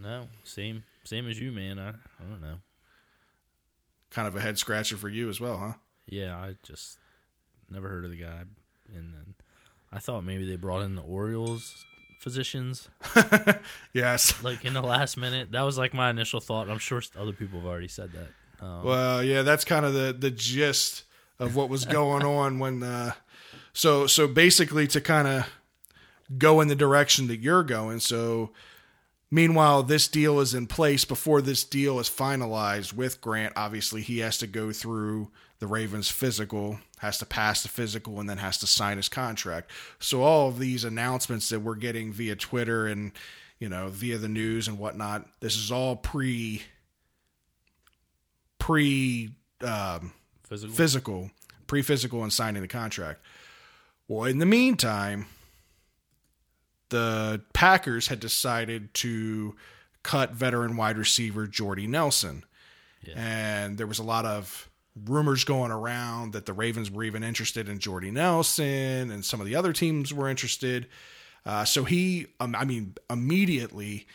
[0.00, 1.78] No, same same as you, man.
[1.78, 2.56] I, I don't know.
[4.10, 5.72] kind of a head scratcher for you as well, huh?
[6.06, 6.98] Yeah, I just
[7.70, 8.42] never heard of the guy,
[8.94, 9.34] and then
[9.92, 11.84] I thought maybe they brought in the Orioles
[12.20, 12.88] physicians
[13.92, 14.42] Yes.
[14.42, 15.52] like in the last minute.
[15.52, 16.68] That was like my initial thought.
[16.68, 18.64] I'm sure other people have already said that.
[18.64, 21.04] Um, Well, yeah, that's kind of the the gist
[21.38, 22.82] of what was going on when.
[22.82, 23.12] Uh,
[23.72, 25.48] so so basically, to kind of
[26.36, 28.00] go in the direction that you're going.
[28.00, 28.50] So,
[29.30, 31.04] meanwhile, this deal is in place.
[31.04, 36.08] Before this deal is finalized with Grant, obviously he has to go through the Ravens
[36.08, 39.70] physical, has to pass the physical, and then has to sign his contract.
[39.98, 43.12] So all of these announcements that we're getting via Twitter and
[43.58, 46.62] you know via the news and whatnot, this is all pre
[48.58, 49.30] pre
[49.62, 50.12] um,
[50.44, 50.74] physical.
[50.74, 51.30] physical,
[51.66, 53.20] pre physical, and signing the contract.
[54.06, 55.26] Well, in the meantime,
[56.90, 59.56] the Packers had decided to
[60.02, 62.44] cut veteran wide receiver Jordy Nelson.
[63.02, 63.14] Yeah.
[63.16, 64.68] And there was a lot of
[65.04, 69.46] rumors going around that the Ravens were even interested in Jordy Nelson and some of
[69.46, 70.88] the other teams were interested.
[71.46, 74.06] Uh, so he, um, I mean, immediately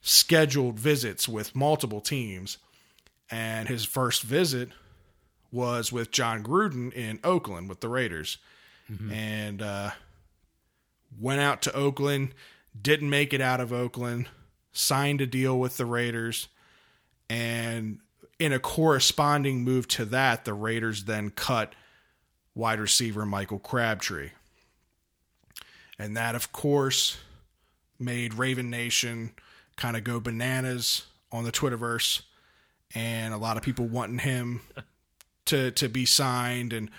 [0.00, 2.58] scheduled visits with multiple teams.
[3.30, 4.70] And his first visit
[5.52, 8.38] was with Jon Gruden in Oakland with the Raiders.
[9.12, 9.90] And uh,
[11.18, 12.34] went out to Oakland,
[12.80, 14.28] didn't make it out of Oakland,
[14.72, 16.48] signed a deal with the Raiders,
[17.28, 17.98] and
[18.38, 21.74] in a corresponding move to that, the Raiders then cut
[22.54, 24.30] wide receiver Michael Crabtree.
[25.98, 27.18] And that, of course,
[27.98, 29.32] made Raven Nation
[29.76, 32.22] kind of go bananas on the Twitterverse,
[32.94, 34.62] and a lot of people wanting him
[35.44, 36.72] to to be signed.
[36.72, 36.90] And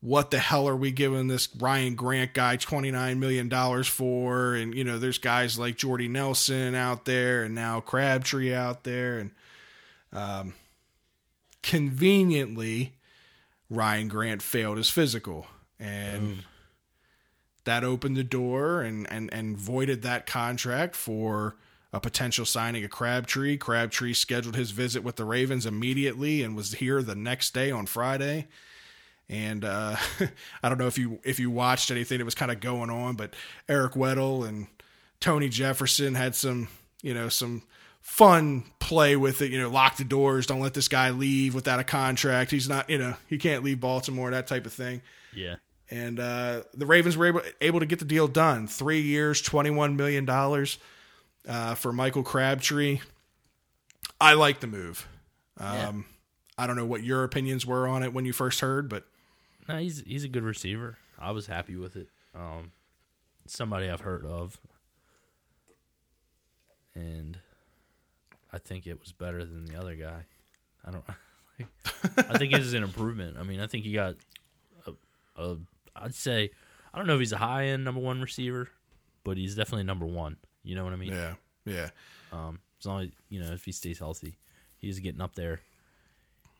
[0.00, 4.54] what the hell are we giving this Ryan Grant guy twenty nine million dollars for?
[4.54, 9.18] And you know, there's guys like Jordy Nelson out there, and now Crabtree out there,
[9.18, 9.30] and
[10.12, 10.54] um,
[11.62, 12.94] conveniently,
[13.68, 15.46] Ryan Grant failed his physical,
[15.80, 16.44] and
[17.64, 21.56] that opened the door and and and voided that contract for
[21.92, 23.56] a potential signing of Crabtree.
[23.56, 27.86] Crabtree scheduled his visit with the Ravens immediately and was here the next day on
[27.86, 28.48] Friday.
[29.28, 29.96] And uh,
[30.62, 33.16] I don't know if you if you watched anything that was kind of going on,
[33.16, 33.34] but
[33.68, 34.68] Eric Weddle and
[35.20, 36.68] Tony Jefferson had some
[37.02, 37.62] you know some
[38.00, 39.50] fun play with it.
[39.50, 42.50] You know, lock the doors, don't let this guy leave without a contract.
[42.50, 45.02] He's not you know he can't leave Baltimore, that type of thing.
[45.34, 45.56] Yeah.
[45.90, 48.66] And uh, the Ravens were able, able to get the deal done.
[48.66, 50.28] Three years, $21 million
[51.48, 52.98] uh, for Michael Crabtree.
[54.20, 55.06] I like the move.
[55.58, 55.92] Um, Yeah.
[56.58, 59.04] I don't know what your opinions were on it when you first heard, but
[59.68, 60.98] No, he's he's a good receiver.
[61.18, 62.08] I was happy with it.
[62.34, 62.72] Um,
[63.46, 64.58] somebody I've heard of,
[66.94, 67.38] and
[68.52, 70.24] I think it was better than the other guy.
[70.84, 71.04] I don't.
[72.30, 73.36] I think it is an improvement.
[73.38, 74.14] I mean, I think he got
[74.86, 74.92] a,
[75.42, 75.56] a.
[75.96, 76.50] I'd say
[76.92, 78.68] I don't know if he's a high end number one receiver,
[79.24, 80.36] but he's definitely number one.
[80.62, 81.12] You know what I mean?
[81.12, 81.88] yeah, yeah.
[82.32, 84.38] Um, as long as you know if he stays healthy,
[84.76, 85.60] he's getting up there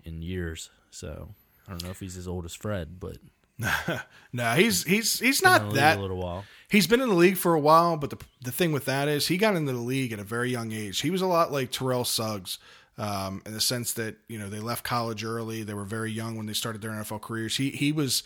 [0.05, 0.71] in years.
[0.91, 1.29] So
[1.67, 3.19] I don't know if he's as old as Fred, but
[4.33, 6.45] No, he's he's he's been in the not that a little while.
[6.69, 9.29] He's been in the league for a while, but the the thing with that is
[9.29, 11.01] he got into the league at a very young age.
[11.01, 12.59] He was a lot like Terrell Suggs,
[12.99, 15.63] um, in the sense that you know they left college early.
[15.63, 17.57] They were very young when they started their NFL careers.
[17.57, 18.23] He he was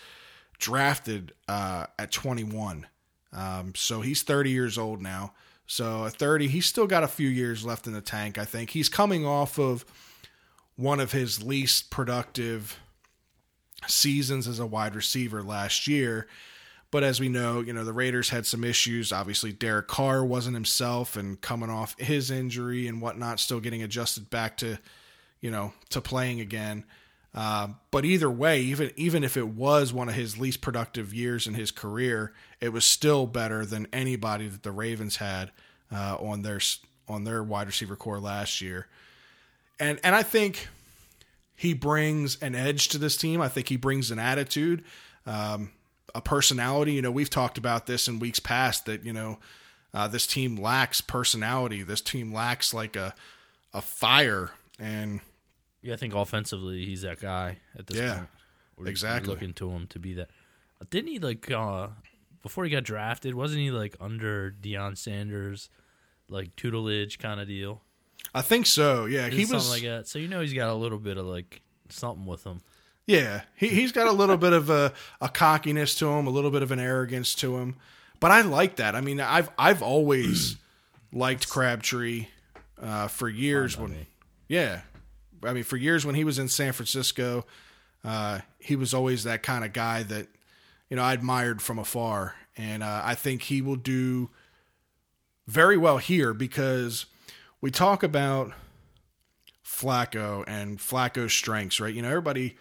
[0.58, 2.86] drafted uh, at 21,
[3.32, 5.32] um, so he's 30 years old now.
[5.66, 8.36] So at 30, he's still got a few years left in the tank.
[8.36, 9.84] I think he's coming off of
[10.74, 12.76] one of his least productive
[13.86, 16.26] seasons as a wide receiver last year.
[16.90, 19.12] But as we know, you know, the Raiders had some issues.
[19.12, 24.28] Obviously, Derek Carr wasn't himself and coming off his injury and whatnot, still getting adjusted
[24.28, 24.78] back to,
[25.40, 26.84] you know, to playing again.
[27.32, 31.46] Uh, but either way, even even if it was one of his least productive years
[31.46, 35.52] in his career, it was still better than anybody that the Ravens had
[35.94, 36.60] uh, on their
[37.08, 38.88] on their wide receiver core last year.
[39.78, 40.66] And and I think
[41.60, 43.40] he brings an edge to this team.
[43.42, 44.82] I think he brings an attitude,
[45.26, 45.70] um,
[46.14, 46.92] a personality.
[46.94, 49.38] You know, we've talked about this in weeks past that you know
[49.92, 51.82] uh, this team lacks personality.
[51.82, 53.14] This team lacks like a
[53.74, 55.20] a fire, and
[55.82, 58.28] Yeah, I think offensively he's that guy at this Yeah, point.
[58.78, 59.30] We're- exactly.
[59.30, 60.30] looking to him to be that.
[60.88, 61.88] Didn't he like uh
[62.42, 63.34] before he got drafted?
[63.34, 65.68] Wasn't he like under Deion Sanders,
[66.28, 67.82] like tutelage kind of deal?
[68.34, 69.06] I think so.
[69.06, 69.70] Yeah, he something was.
[69.70, 70.08] like that.
[70.08, 72.60] So you know he's got a little bit of like something with him.
[73.06, 76.50] Yeah, he he's got a little bit of a, a cockiness to him, a little
[76.50, 77.76] bit of an arrogance to him.
[78.20, 78.94] But I like that.
[78.94, 80.56] I mean, I've I've always
[81.12, 82.26] liked Crabtree
[82.80, 84.06] uh, for years when me.
[84.48, 84.82] Yeah.
[85.42, 87.46] I mean, for years when he was in San Francisco,
[88.04, 90.26] uh, he was always that kind of guy that,
[90.88, 92.34] you know, I admired from afar.
[92.56, 94.28] And uh, I think he will do
[95.46, 97.06] very well here because
[97.60, 98.52] we talk about
[99.64, 101.94] Flacco and Flacco's strengths, right?
[101.94, 102.56] You know, everybody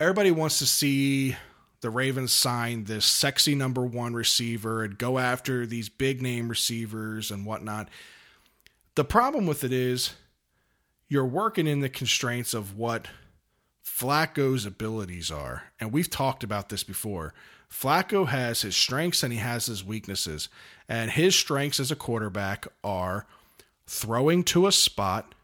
[0.00, 1.36] everybody wants to see
[1.80, 7.30] the Ravens sign this sexy number one receiver and go after these big name receivers
[7.30, 7.88] and whatnot.
[8.94, 10.14] The problem with it is
[11.08, 13.08] you're working in the constraints of what
[13.84, 15.64] Flacco's abilities are.
[15.78, 17.34] And we've talked about this before.
[17.70, 20.48] Flacco has his strengths and he has his weaknesses.
[20.88, 23.26] And his strengths as a quarterback are
[23.86, 25.34] throwing to a spot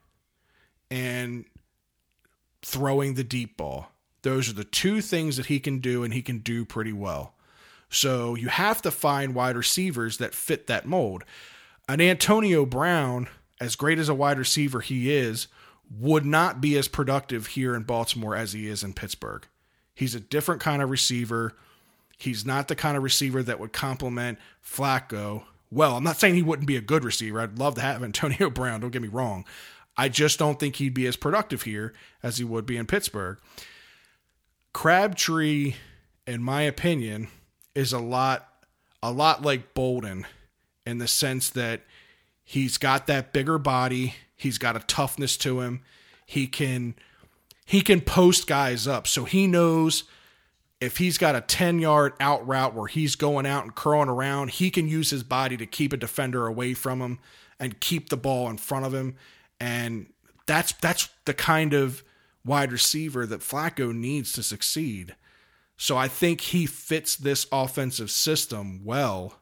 [0.91, 1.45] and
[2.63, 3.91] throwing the deep ball.
[4.23, 7.35] Those are the two things that he can do and he can do pretty well.
[7.89, 11.25] So you have to find wide receivers that fit that mold.
[11.89, 13.29] An Antonio Brown,
[13.61, 15.49] as great as a wide receiver he is,
[15.99, 19.47] would not be as productive here in Baltimore as he is in Pittsburgh.
[19.95, 21.57] He's a different kind of receiver.
[22.17, 25.43] He's not the kind of receiver that would complement Flacco.
[25.71, 27.41] Well, I'm not saying he wouldn't be a good receiver.
[27.41, 29.45] I'd love to have Antonio Brown, don't get me wrong.
[29.97, 33.39] I just don't think he'd be as productive here as he would be in Pittsburgh.
[34.73, 35.75] Crabtree,
[36.27, 37.29] in my opinion,
[37.75, 38.47] is a lot
[39.03, 40.25] a lot like Boldin
[40.85, 41.83] in the sense that
[42.45, 45.83] he's got that bigger body, he's got a toughness to him.
[46.27, 46.95] He can
[47.65, 49.07] he can post guys up.
[49.07, 50.05] So he knows
[50.81, 54.51] if he's got a 10 yard out route where he's going out and curling around,
[54.51, 57.19] he can use his body to keep a defender away from him
[57.59, 59.17] and keep the ball in front of him.
[59.61, 60.07] And
[60.47, 62.03] that's that's the kind of
[62.45, 65.15] wide receiver that Flacco needs to succeed.
[65.77, 69.35] So I think he fits this offensive system well.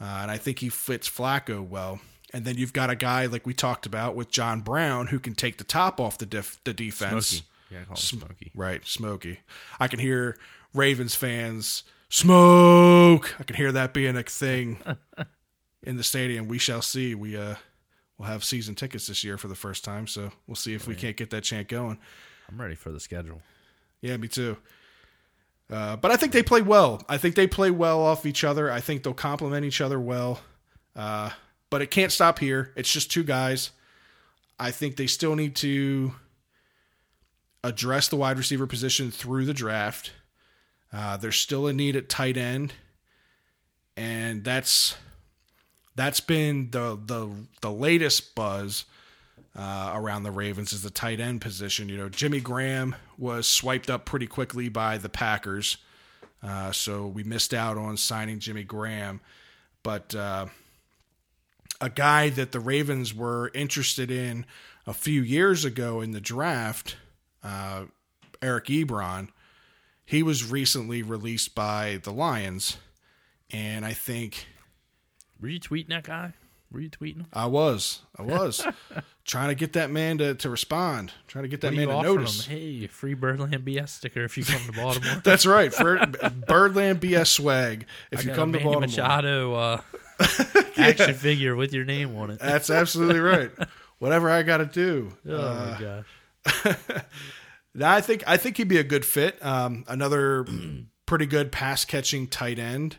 [0.00, 2.00] Uh, and I think he fits Flacco well.
[2.32, 5.34] And then you've got a guy like we talked about with John Brown who can
[5.34, 7.26] take the top off the def- the defense.
[7.26, 7.46] Smokey.
[7.70, 8.50] Yeah, call him Smokey.
[8.54, 9.38] Right, Smokey.
[9.78, 10.38] I can hear
[10.74, 13.34] Ravens fans smoke.
[13.38, 14.78] I can hear that being a thing
[15.82, 16.48] in the stadium.
[16.48, 17.14] We shall see.
[17.14, 17.56] We uh
[18.18, 20.94] we'll have season tickets this year for the first time, so we'll see if we
[20.94, 21.98] can't get that chant going.
[22.48, 23.40] I'm ready for the schedule.
[24.00, 24.56] Yeah, me too.
[25.70, 27.02] Uh, but I think they play well.
[27.08, 28.70] I think they play well off each other.
[28.70, 30.40] I think they'll complement each other well.
[30.94, 31.30] Uh,
[31.70, 32.72] but it can't stop here.
[32.76, 33.70] It's just two guys.
[34.58, 36.14] I think they still need to
[37.64, 40.12] address the wide receiver position through the draft.
[40.92, 42.74] Uh, there's still a need at tight end,
[43.96, 44.96] and that's
[45.94, 48.84] that's been the the the latest buzz
[49.56, 51.88] uh, around the Ravens is the tight end position.
[51.88, 55.78] You know, Jimmy Graham was swiped up pretty quickly by the Packers,
[56.42, 59.20] uh, so we missed out on signing Jimmy Graham.
[59.82, 60.46] But uh,
[61.80, 64.46] a guy that the Ravens were interested in
[64.86, 66.96] a few years ago in the draft,
[67.42, 67.84] uh,
[68.40, 69.28] Eric Ebron,
[70.04, 72.76] he was recently released by the Lions,
[73.50, 74.46] and I think
[75.40, 76.32] Were you tweeting that guy?
[76.70, 77.26] Were you tweeting him?
[77.34, 78.00] I was.
[78.18, 78.66] I was
[79.24, 82.46] trying to get that man to, to respond, trying to get that man to notice.
[82.46, 82.58] him?
[82.58, 85.20] Hey, free Birdland BS sticker if you come to Baltimore.
[85.24, 85.72] That's right.
[85.72, 85.98] For
[86.46, 87.84] Birdland BS swag.
[88.10, 88.80] If I you come to Baltimore.
[88.80, 89.80] Machado uh,
[90.78, 92.38] action figure with your name on it.
[92.40, 93.50] That's absolutely right.
[93.98, 95.12] Whatever I got to do.
[95.28, 97.04] Oh Uh, my gosh.
[97.80, 99.44] I think I think he'd be a good fit.
[99.44, 100.46] Um, another
[101.06, 102.96] pretty good pass catching tight end.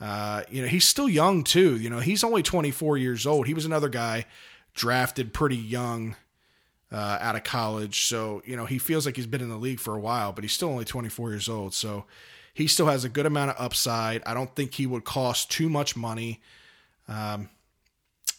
[0.00, 1.76] Uh, you know, he's still young too.
[1.76, 3.46] You know, he's only 24 years old.
[3.46, 4.26] He was another guy
[4.74, 6.16] drafted pretty young
[6.92, 8.04] uh, out of college.
[8.04, 10.44] So you know, he feels like he's been in the league for a while, but
[10.44, 11.74] he's still only 24 years old.
[11.74, 12.04] So
[12.52, 14.22] he still has a good amount of upside.
[14.26, 16.40] I don't think he would cost too much money.
[17.08, 17.48] Um,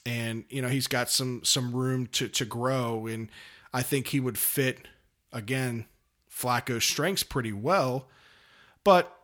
[0.06, 3.30] and you know, he's got some some room to to grow, and
[3.74, 4.88] I think he would fit
[5.34, 5.86] again
[6.30, 8.08] Flacco's strengths pretty well.
[8.84, 9.15] But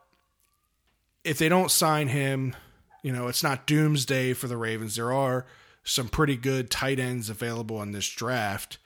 [1.23, 2.55] if they don't sign him,
[3.01, 4.95] you know, it's not doomsday for the Ravens.
[4.95, 5.45] There are
[5.83, 8.77] some pretty good tight ends available in this draft.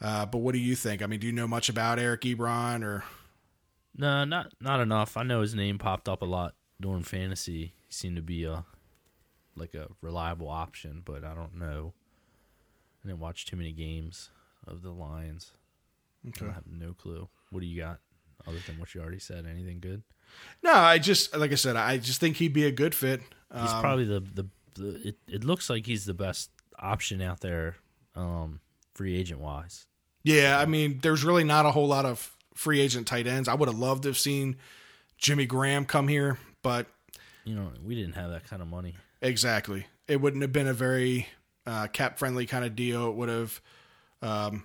[0.00, 1.02] Uh, but what do you think?
[1.02, 3.04] I mean, do you know much about Eric Ebron or
[3.96, 5.16] No, not not enough.
[5.16, 7.74] I know his name popped up a lot during fantasy.
[7.86, 8.64] He seemed to be a
[9.54, 11.92] like a reliable option, but I don't know.
[13.04, 14.30] I didn't watch too many games
[14.66, 15.52] of the Lions.
[16.26, 17.28] I have no clue.
[17.50, 18.00] What do you got
[18.46, 19.46] other than what you already said?
[19.46, 20.02] Anything good?
[20.62, 20.72] no?
[20.72, 23.20] I just like I said, I just think he'd be a good fit.
[23.52, 27.40] He's Um, probably the the, the it, it looks like he's the best option out
[27.40, 27.76] there,
[28.14, 28.60] um,
[28.94, 29.86] free agent wise.
[30.22, 33.48] Yeah, I mean, there's really not a whole lot of free agent tight ends.
[33.48, 34.56] I would have loved to have seen
[35.18, 36.86] Jimmy Graham come here, but
[37.44, 38.94] You know, we didn't have that kind of money.
[39.22, 41.26] exactly, it wouldn't have been a very
[41.66, 43.08] uh, cap friendly kind of deal.
[43.08, 43.60] It would have
[44.22, 44.64] um,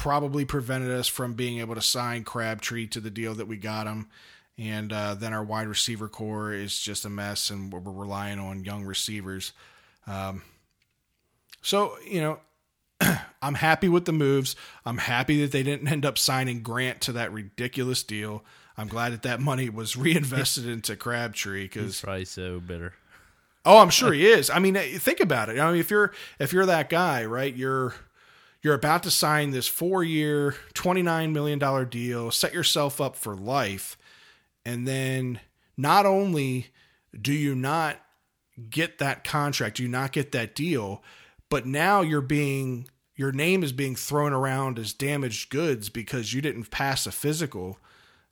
[0.00, 3.86] probably prevented us from being able to sign Crabtree to the deal that we got
[3.86, 4.08] him.
[4.56, 8.64] And uh, then our wide receiver corps is just a mess, and we're relying on
[8.64, 9.52] young receivers.
[10.06, 10.40] Um,
[11.60, 12.40] so, you know,
[13.42, 14.56] I'm happy with the moves.
[14.86, 18.42] I'm happy that they didn't end up signing Grant to that ridiculous deal.
[18.78, 22.94] I'm glad that that money was reinvested into Crabtree because probably so bitter.
[23.66, 24.48] oh, I'm sure he is.
[24.48, 25.58] I mean, think about it.
[25.58, 27.54] I mean, if you're if you're that guy, right?
[27.54, 27.92] You're
[28.62, 32.30] you're about to sign this four year, twenty nine million dollar deal.
[32.30, 33.96] Set yourself up for life,
[34.64, 35.40] and then
[35.76, 36.68] not only
[37.18, 38.00] do you not
[38.68, 41.02] get that contract, do you not get that deal,
[41.48, 42.86] but now you're being
[43.16, 47.78] your name is being thrown around as damaged goods because you didn't pass a physical.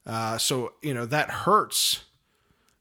[0.07, 2.05] Uh, so you know that hurts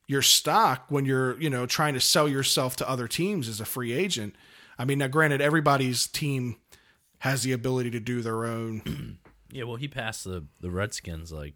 [0.08, 3.66] your stock when you're you know trying to sell yourself to other teams as a
[3.66, 4.36] free agent.
[4.80, 6.58] I mean, now granted, everybody's team
[7.20, 9.20] has the ability to do their own.
[9.50, 11.54] Yeah, well, he passed the the Redskins like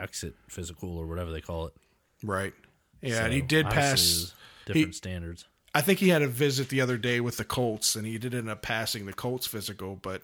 [0.00, 1.74] exit physical or whatever they call it.
[2.24, 2.52] right.
[3.00, 4.34] Yeah, and he did pass.
[4.66, 5.46] different standards.
[5.74, 8.34] I think he had a visit the other day with the Colts, and he did
[8.34, 10.22] end up passing the Colts physical, but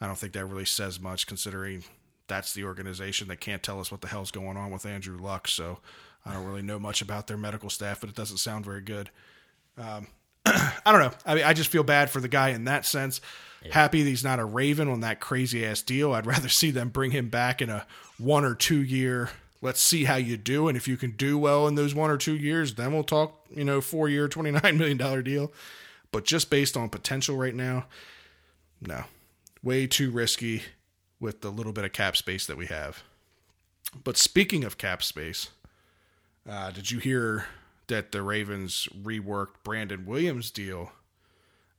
[0.00, 1.84] I don't think that really says much considering
[2.26, 5.48] that's the organization that can't tell us what the hell's going on with Andrew Luck.
[5.48, 5.78] So
[6.24, 9.10] I don't really know much about their medical staff, but it doesn't sound very good.
[9.76, 10.06] Um,
[10.46, 11.12] I don't know.
[11.26, 13.20] I mean, I just feel bad for the guy in that sense.
[13.68, 16.12] Happy that he's not a Raven on that crazy ass deal.
[16.12, 17.86] I'd rather see them bring him back in a
[18.18, 19.30] one or two year
[19.62, 20.68] let's see how you do.
[20.68, 23.46] And if you can do well in those one or two years, then we'll talk,
[23.54, 25.52] you know, four year, $29 million deal.
[26.12, 27.86] But just based on potential right now,
[28.80, 29.04] no.
[29.62, 30.62] Way too risky
[31.20, 33.02] with the little bit of cap space that we have.
[34.04, 35.50] But speaking of cap space,
[36.48, 37.46] uh, did you hear
[37.88, 40.92] that the Ravens reworked Brandon Williams' deal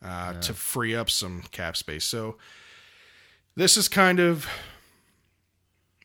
[0.04, 2.06] uh, to free up some cap space?
[2.06, 2.38] So
[3.56, 4.48] this is kind of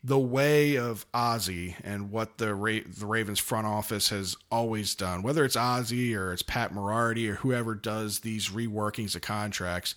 [0.07, 5.23] the way of Ozzie and what the Ra- the Ravens front office has always done,
[5.23, 9.97] whether it's Ozzie or it's Pat Moriarty or whoever does these reworkings of contracts,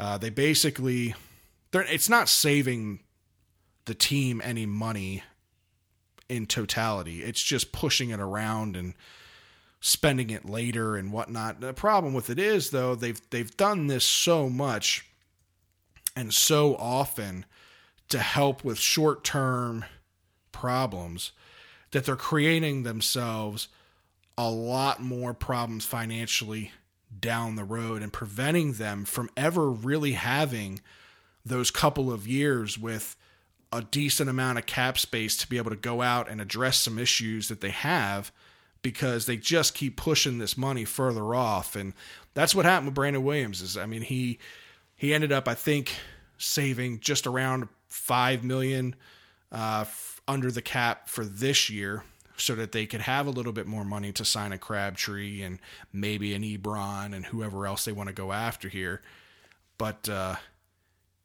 [0.00, 1.14] uh, they basically
[1.70, 3.00] they're it's not saving
[3.84, 5.22] the team any money
[6.28, 7.22] in totality.
[7.22, 8.94] It's just pushing it around and
[9.86, 11.60] spending it later and whatnot.
[11.60, 15.06] The problem with it is though they've they've done this so much
[16.16, 17.46] and so often
[18.08, 19.84] to help with short term
[20.50, 21.30] problems
[21.92, 23.68] that they're creating themselves
[24.36, 26.72] a lot more problems financially
[27.20, 30.80] down the road and preventing them from ever really having
[31.44, 33.14] those couple of years with
[33.72, 36.98] a decent amount of cap space to be able to go out and address some
[36.98, 38.32] issues that they have
[38.86, 41.92] because they just keep pushing this money further off and
[42.34, 44.38] that's what happened with Brandon Williams is I mean he
[44.94, 45.92] he ended up I think
[46.38, 48.94] saving just around five million
[49.52, 52.04] uh, f- under the cap for this year,
[52.36, 55.58] so that they could have a little bit more money to sign a Crabtree and
[55.92, 59.00] maybe an Ebron and whoever else they want to go after here.
[59.78, 60.36] But uh,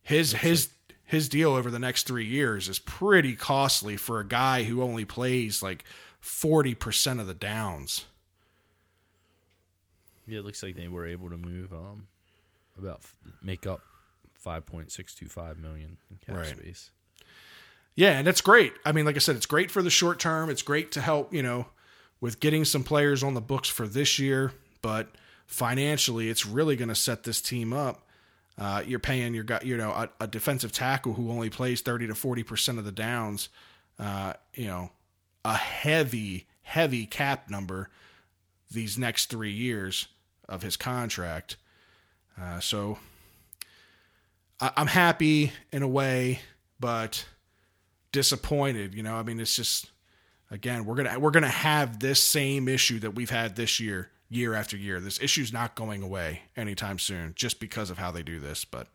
[0.02, 0.70] his his
[1.04, 5.04] his deal over the next three years is pretty costly for a guy who only
[5.04, 5.84] plays like
[6.22, 8.06] forty percent of the downs.
[10.28, 12.08] Yeah, it looks like they were able to move um
[12.78, 13.02] about
[13.42, 13.82] make up
[14.34, 16.48] five point six two five million in cap right.
[16.48, 16.92] space.
[17.96, 18.74] Yeah, and that's great.
[18.86, 20.50] I mean, like I said, it's great for the short term.
[20.50, 21.68] It's great to help, you know,
[22.22, 24.54] with getting some players on the books for this year.
[24.82, 25.10] But
[25.46, 28.08] financially, it's really going to set this team up.
[28.58, 32.08] Uh, you're paying your guy, you know a, a, defensive tackle who only plays thirty
[32.08, 33.50] to forty percent of the downs.
[33.98, 34.92] Uh, you know,
[35.44, 37.90] a heavy heavy cap number
[38.72, 40.08] these next three years
[40.48, 41.58] of his contract.
[42.40, 42.98] Uh, so
[44.60, 46.40] I, I'm happy in a way,
[46.80, 47.26] but
[48.14, 48.94] disappointed.
[48.94, 49.92] You know, I mean, it's just
[50.50, 54.54] again we're gonna we're gonna have this same issue that we've had this year, year
[54.54, 55.02] after year.
[55.02, 58.64] This issue's not going away anytime soon, just because of how they do this.
[58.64, 58.88] But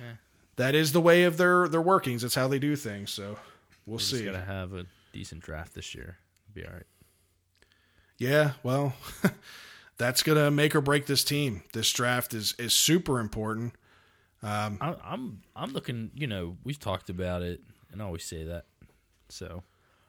[0.00, 0.14] yeah.
[0.56, 2.22] that is the way of their their workings.
[2.22, 3.10] It's how they do things.
[3.10, 3.38] So
[3.84, 4.24] we'll We're see.
[4.24, 6.18] Gonna have a decent draft this year.
[6.52, 6.86] Be all right.
[8.18, 8.94] Yeah, well,
[9.96, 11.62] that's gonna make or break this team.
[11.72, 13.74] This draft is is super important.
[14.42, 16.10] Um, I, I'm I'm looking.
[16.14, 17.60] You know, we've talked about it,
[17.90, 18.66] and I always say that.
[19.28, 19.62] So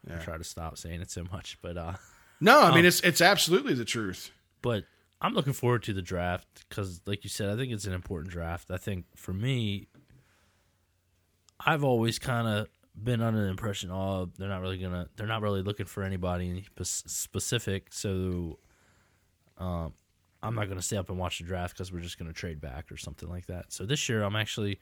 [0.07, 0.15] yeah.
[0.15, 1.93] I try to stop saying it so much, but uh,
[2.39, 4.31] no, I um, mean it's it's absolutely the truth.
[4.61, 4.85] But
[5.21, 8.31] I'm looking forward to the draft because, like you said, I think it's an important
[8.31, 8.69] draft.
[8.69, 9.87] I think for me,
[11.59, 12.67] I've always kind of
[13.01, 16.65] been under the impression, oh, they're not really gonna, they're not really looking for anybody
[16.83, 17.87] specific.
[17.91, 18.59] So,
[19.57, 19.93] um,
[20.41, 22.91] I'm not to stay up and watch the draft because we're just to trade back
[22.91, 23.71] or something like that.
[23.71, 24.79] So this year, I'm actually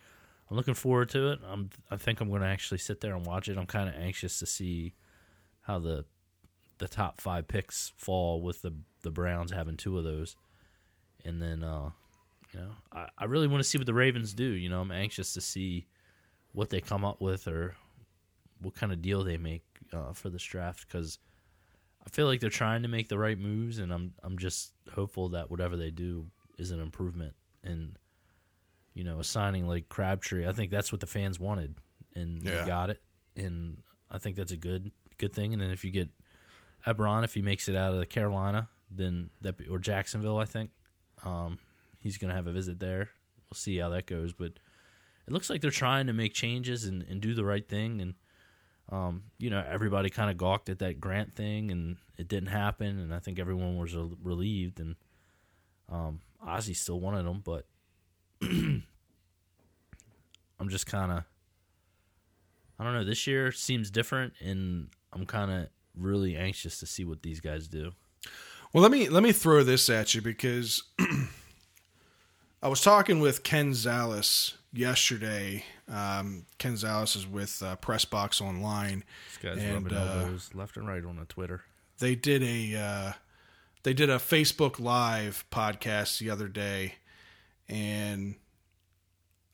[0.50, 1.40] I'm looking forward to it.
[1.48, 3.58] I'm I think I'm to actually sit there and watch it.
[3.58, 4.96] I'm kind of anxious to see
[5.62, 6.06] how the
[6.80, 10.36] the top five picks fall with the the Browns having two of those,
[11.24, 11.92] and then uh,
[12.54, 14.44] you know I, I really want to see what the Ravens do.
[14.44, 15.88] You know, I'm anxious to see
[16.54, 17.76] what they come up with or
[18.62, 21.20] what kind of deal they make uh, for this draft because
[22.06, 25.30] I feel like they're trying to make the right moves, and I'm I'm just hopeful
[25.30, 27.34] that whatever they do is an improvement.
[27.64, 27.98] And
[28.94, 31.76] you know, a signing like Crabtree, I think that's what the fans wanted,
[32.16, 32.62] and yeah.
[32.62, 33.02] they got it.
[33.36, 33.78] And
[34.10, 35.54] I think that's a good good thing.
[35.54, 36.10] And then if you get
[36.88, 40.72] Ebron, if he makes it out of the Carolina, then that or Jacksonville, I think
[41.24, 41.60] um,
[42.00, 43.10] he's going to have a visit there.
[43.50, 44.54] We'll see how that goes, but
[45.28, 48.02] it looks like they're trying to make changes and, and do the right thing.
[48.02, 48.16] And
[48.90, 53.00] um, you know, everybody kind of gawked at that grant thing, and it didn't happen.
[53.00, 54.80] And I think everyone was relieved.
[54.80, 54.96] And
[55.90, 57.66] um, Ozzie still wanted them, but
[58.42, 58.84] I'm
[60.70, 61.24] just kind of,
[62.80, 63.06] I don't know.
[63.06, 65.68] This year seems different, and I'm kind of
[65.98, 67.92] really anxious to see what these guys do.
[68.74, 70.84] Well, let me let me throw this at you because
[72.64, 75.64] I was talking with Ken Zales yesterday.
[75.88, 79.04] Um, Ken Zales is with uh, Pressbox Online.
[79.30, 81.64] This guy's and, rubbing uh, elbows left and right on the Twitter.
[82.00, 83.12] They did a uh,
[83.84, 86.96] they did a Facebook Live podcast the other day,
[87.68, 88.36] and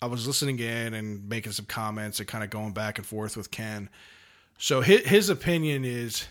[0.01, 3.35] I was listening in and making some comments and kind of going back and forth
[3.35, 3.89] with Ken.
[4.57, 6.27] So his, his opinion is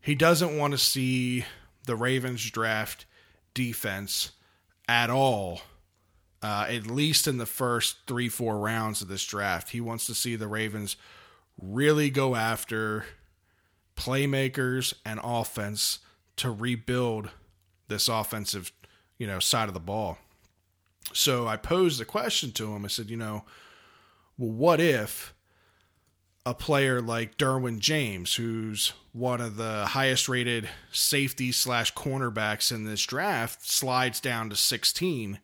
[0.00, 1.44] he doesn't want to see
[1.86, 3.06] the Ravens draft
[3.54, 4.32] defense
[4.88, 5.60] at all,
[6.42, 9.70] uh, at least in the first three, four rounds of this draft.
[9.70, 10.96] He wants to see the Ravens
[11.60, 13.06] really go after
[13.96, 16.00] playmakers and offense
[16.36, 17.30] to rebuild
[17.88, 18.72] this offensive,
[19.18, 20.18] you know, side of the ball.
[21.12, 22.84] So I posed the question to him.
[22.84, 23.44] I said, you know,
[24.36, 25.34] well, what if
[26.44, 32.84] a player like Derwin James, who's one of the highest rated safety slash cornerbacks in
[32.84, 35.38] this draft, slides down to 16?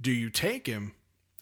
[0.00, 0.92] Do you take him?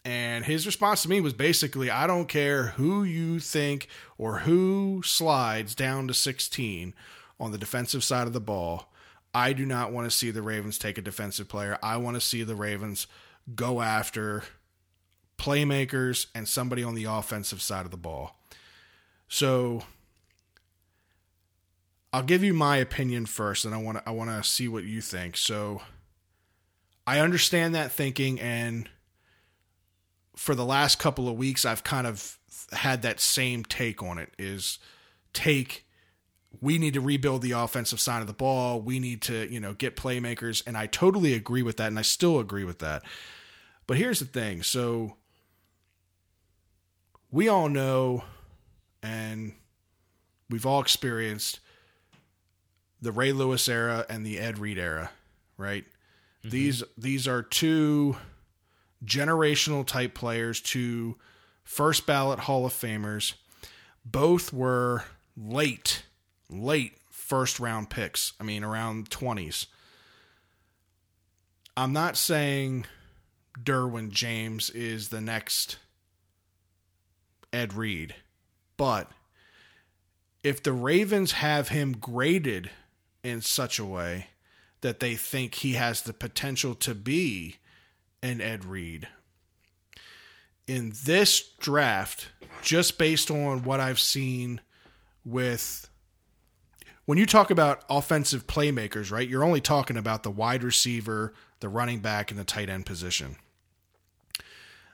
[0.03, 5.01] And his response to me was basically, I don't care who you think or who
[5.03, 6.93] slides down to 16
[7.39, 8.93] on the defensive side of the ball.
[9.33, 11.77] I do not want to see the Ravens take a defensive player.
[11.83, 13.07] I want to see the Ravens
[13.53, 14.43] go after
[15.37, 18.39] playmakers and somebody on the offensive side of the ball.
[19.27, 19.83] So
[22.13, 24.85] I'll give you my opinion first and I want to I want to see what
[24.85, 25.37] you think.
[25.37, 25.81] So
[27.07, 28.89] I understand that thinking and
[30.35, 32.37] for the last couple of weeks I've kind of
[32.73, 34.77] had that same take on it is
[35.31, 35.85] take
[36.59, 38.81] we need to rebuild the offensive side of the ball.
[38.81, 42.01] We need to, you know, get playmakers and I totally agree with that and I
[42.01, 43.03] still agree with that.
[43.85, 44.61] But here's the thing.
[44.63, 45.15] So
[47.31, 48.25] we all know
[49.01, 49.53] and
[50.49, 51.61] we've all experienced
[53.01, 55.11] the Ray Lewis era and the Ed Reed era,
[55.57, 55.85] right?
[56.47, 56.55] Mm-hmm.
[56.55, 58.17] These these are two
[59.03, 61.17] generational type players, two
[61.63, 63.33] first ballot Hall of Famers.
[64.05, 65.03] Both were
[65.35, 66.03] late,
[66.49, 68.33] late first round picks.
[68.39, 69.67] I mean, around 20s.
[71.75, 72.85] I'm not saying
[73.61, 75.77] Derwin James is the next
[77.51, 78.15] Ed Reed.
[78.77, 79.11] But
[80.43, 82.71] if the Ravens have him graded
[83.23, 84.27] in such a way
[84.81, 87.55] that they think he has the potential to be
[88.21, 89.07] an Ed Reed,
[90.67, 92.27] in this draft,
[92.61, 94.61] just based on what I've seen
[95.23, 95.89] with
[97.05, 101.69] when you talk about offensive playmakers, right, you're only talking about the wide receiver, the
[101.69, 103.37] running back, and the tight end position.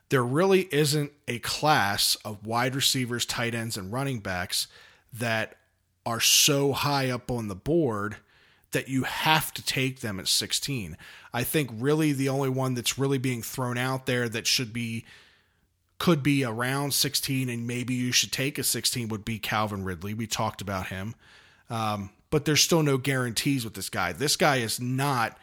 [0.10, 4.68] There really isn't a class of wide receivers, tight ends, and running backs
[5.12, 5.56] that
[6.06, 8.18] are so high up on the board
[8.74, 10.98] that you have to take them at 16.
[11.34, 15.06] I think really the only one that's really being thrown out there that should be
[16.00, 20.14] could be around 16 and maybe you should take a 16 would be Calvin Ridley.
[20.14, 21.16] We talked about him.
[21.70, 24.12] Um, but there's still no guarantees with this guy.
[24.12, 25.38] This guy is not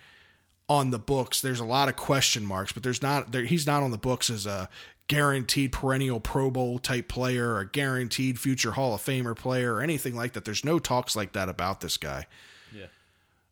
[0.68, 1.40] on the books.
[1.40, 4.28] There's a lot of question marks, but there's not there, he's not on the books
[4.28, 4.68] as a
[5.06, 10.14] guaranteed perennial Pro Bowl type player or guaranteed future Hall of Famer player or anything
[10.14, 10.44] like that.
[10.44, 12.26] There's no talks like that about this guy.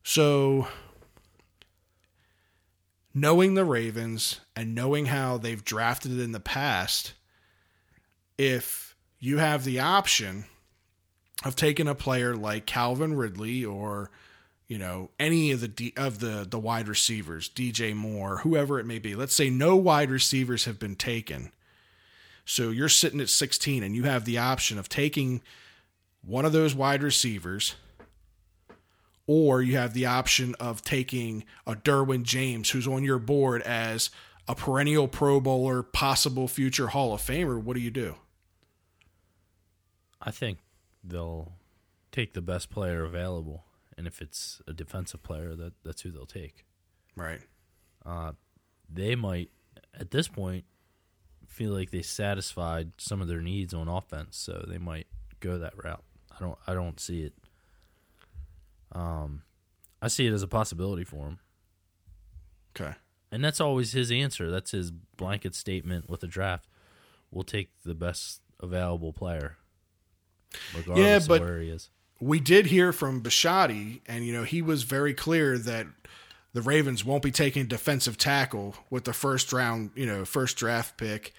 [0.02, 0.68] So
[3.14, 7.14] knowing the Ravens and knowing how they've drafted in the past,
[8.36, 10.44] if you have the option
[11.44, 14.10] of taking a player like Calvin Ridley or
[14.66, 18.86] you know any of the D, of the the wide receivers, DJ Moore, whoever it
[18.86, 19.14] may be.
[19.14, 21.52] Let's say no wide receivers have been taken.
[22.44, 25.42] So you're sitting at 16 and you have the option of taking
[26.24, 27.74] one of those wide receivers
[29.28, 34.10] or you have the option of taking a Derwin James who's on your board as
[34.48, 38.16] a perennial Pro Bowler, possible future Hall of Famer, what do you do?
[40.20, 40.58] I think
[41.04, 41.52] they'll
[42.10, 43.62] take the best player available
[43.98, 46.64] and if it's a defensive player, that that's who they'll take.
[47.16, 47.40] Right.
[48.06, 48.32] Uh,
[48.88, 49.50] they might
[49.92, 50.64] at this point
[51.48, 55.08] feel like they satisfied some of their needs on offense, so they might
[55.40, 56.04] go that route.
[56.30, 56.58] I don't.
[56.68, 57.34] I don't see it.
[58.92, 59.42] Um,
[60.00, 61.38] I see it as a possibility for him.
[62.78, 62.94] Okay.
[63.30, 64.50] And that's always his answer.
[64.50, 66.66] That's his blanket statement with the draft.
[67.30, 69.56] We'll take the best available player,
[70.74, 74.44] regardless yeah, but, of where he is we did hear from Bisciotti, and you know
[74.44, 75.86] he was very clear that
[76.52, 80.96] the Ravens won't be taking defensive tackle with the first round, you know, first draft
[80.96, 81.32] pick.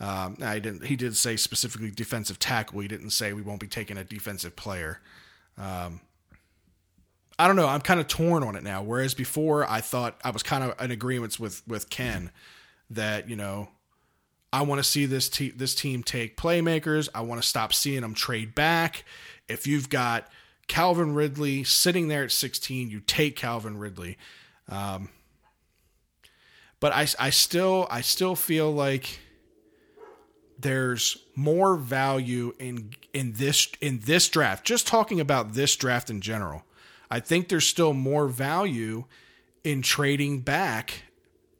[0.00, 0.86] Um, I didn't.
[0.86, 2.80] He did say specifically defensive tackle.
[2.80, 5.00] He didn't say we won't be taking a defensive player.
[5.56, 6.00] Um,
[7.38, 7.68] I don't know.
[7.68, 8.82] I'm kind of torn on it now.
[8.82, 12.30] Whereas before, I thought I was kind of in agreements with with Ken
[12.90, 13.68] that you know
[14.52, 17.08] I want to see this this team take playmakers.
[17.14, 19.04] I want to stop seeing them trade back.
[19.48, 20.28] If you've got
[20.68, 24.18] Calvin Ridley sitting there at 16, you take Calvin Ridley.
[24.68, 25.10] Um,
[26.80, 29.20] but I, I still I still feel like
[30.58, 34.64] there's more value in in this in this draft.
[34.64, 36.64] Just talking about this draft in general,
[37.10, 39.04] I think there's still more value
[39.64, 41.02] in trading back.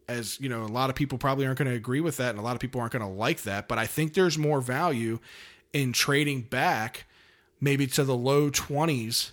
[0.09, 2.39] As you know, a lot of people probably aren't going to agree with that, and
[2.39, 3.69] a lot of people aren't going to like that.
[3.69, 5.19] But I think there's more value
[5.73, 7.07] in trading back,
[7.61, 9.33] maybe to the low twenties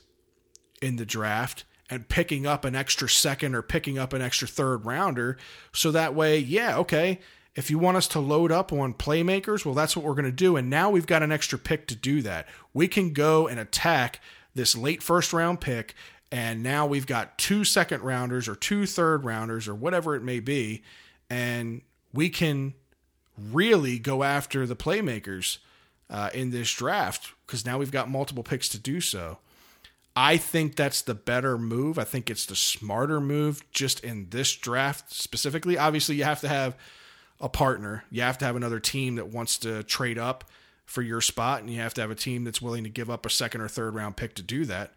[0.82, 4.86] in the draft, and picking up an extra second or picking up an extra third
[4.86, 5.38] rounder.
[5.74, 7.20] So that way, yeah, okay,
[7.55, 10.32] if you want us to load up on playmakers, well, that's what we're going to
[10.32, 10.57] do.
[10.57, 12.47] And now we've got an extra pick to do that.
[12.74, 14.20] We can go and attack
[14.56, 15.95] this late first round pick.
[16.32, 20.39] And now we've got two second rounders or two third rounders or whatever it may
[20.39, 20.82] be.
[21.30, 21.82] And
[22.12, 22.74] we can
[23.38, 25.60] really go after the playmakers
[26.10, 29.39] uh, in this draft because now we've got multiple picks to do so.
[30.16, 31.97] I think that's the better move.
[31.97, 35.78] I think it's the smarter move just in this draft specifically.
[35.78, 36.78] Obviously, you have to have
[37.41, 38.04] a partner.
[38.12, 40.43] You have to have another team that wants to trade up
[40.86, 43.25] for your spot, and you have to have a team that's willing to give up
[43.25, 44.93] a second or third round pick to do that.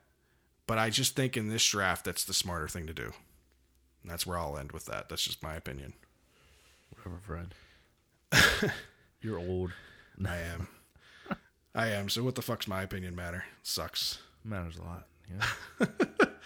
[0.67, 3.13] But I just think in this draft, that's the smarter thing to do.
[4.03, 5.09] And that's where I'll end with that.
[5.09, 5.93] That's just my opinion.
[6.91, 8.73] Whatever, Fred.
[9.21, 9.73] You're old.
[10.25, 10.69] I am.
[11.75, 12.09] I am.
[12.09, 13.45] So what the fuck's my opinion matter?
[13.63, 14.19] sucks.
[14.45, 15.07] Matters a lot.
[15.31, 15.87] Yeah.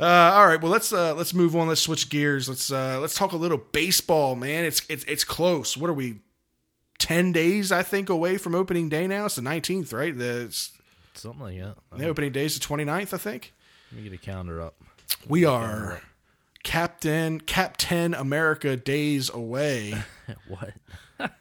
[0.00, 1.68] Uh, all right, well let's uh, let's move on.
[1.68, 2.48] Let's switch gears.
[2.48, 4.64] Let's uh, let's talk a little baseball, man.
[4.64, 5.76] It's it's it's close.
[5.76, 6.16] What are we?
[7.02, 9.24] Ten days, I think, away from opening day now.
[9.24, 10.16] It's the nineteenth, right?
[10.16, 10.56] The,
[11.14, 11.98] Something like that.
[11.98, 13.52] the opening day is the 29th, I think.
[13.90, 14.76] Let me get a calendar up.
[15.28, 16.00] We are
[16.62, 19.94] Captain Captain America days away.
[20.46, 20.74] what?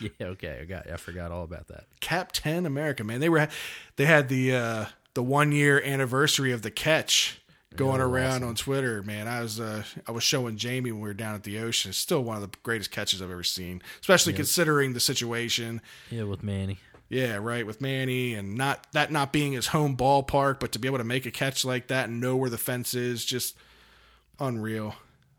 [0.00, 0.60] yeah, okay.
[0.62, 0.88] I got.
[0.88, 1.86] I forgot all about that.
[1.98, 3.18] Captain America, man.
[3.18, 3.48] They were
[3.96, 4.84] they had the uh,
[5.14, 7.40] the one year anniversary of the catch
[7.76, 8.48] going Yeah, around awesome.
[8.48, 9.28] on Twitter, man.
[9.28, 11.90] I was uh, I was showing Jamie when we were down at the ocean.
[11.90, 15.80] It's still one of the greatest catches I've ever seen, especially considering the situation.
[16.10, 16.78] Yeah, with Manny.
[17.08, 17.66] Yeah, right.
[17.66, 21.04] With Manny and not that not being his home ballpark, but to be able to
[21.04, 23.56] make a catch like that and know where the fence is, just
[24.40, 24.94] unreal.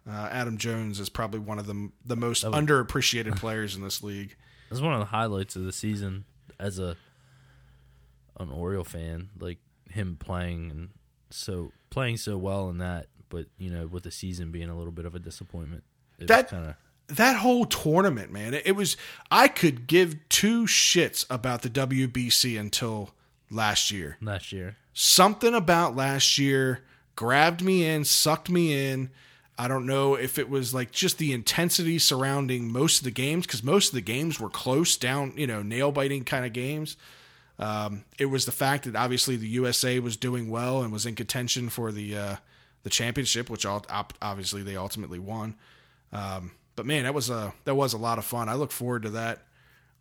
[0.08, 4.36] Uh, Adam Jones is probably one of the the most underappreciated players in this league.
[4.70, 6.26] It was one of the highlights of the season
[6.60, 6.96] as a
[8.40, 9.58] an Oriole fan, like
[9.90, 10.90] him playing and
[11.36, 14.92] so playing so well in that, but you know, with the season being a little
[14.92, 15.84] bit of a disappointment.
[16.20, 16.76] That- kind of
[17.08, 18.98] that whole tournament, man, it, it was.
[19.30, 23.12] I could give two shits about the WBC until
[23.50, 24.18] last year.
[24.22, 24.76] last year.
[24.94, 26.82] Something about last year
[27.16, 29.10] grabbed me in, sucked me in.
[29.58, 33.46] I don't know if it was like just the intensity surrounding most of the games
[33.46, 36.98] because most of the games were close, down, you know, nail biting kind of games.
[37.58, 41.16] Um, it was the fact that obviously the USA was doing well and was in
[41.16, 42.36] contention for the uh,
[42.84, 45.56] the championship, which all, op- obviously they ultimately won.
[46.12, 48.50] Um, but man, that was a that was a lot of fun.
[48.50, 49.44] I look forward to that.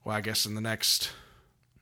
[0.05, 1.11] Well, I guess in the next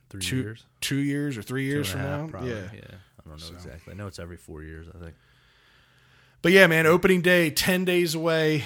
[0.09, 0.63] Three two years.
[0.79, 2.27] two years or three years from half, now.
[2.27, 2.51] probably.
[2.51, 2.67] Yeah.
[2.73, 2.81] yeah.
[3.25, 3.93] I don't know exactly.
[3.93, 4.85] I know it's every four years.
[4.93, 5.15] I think.
[6.43, 8.63] But yeah, man, opening day, ten days away.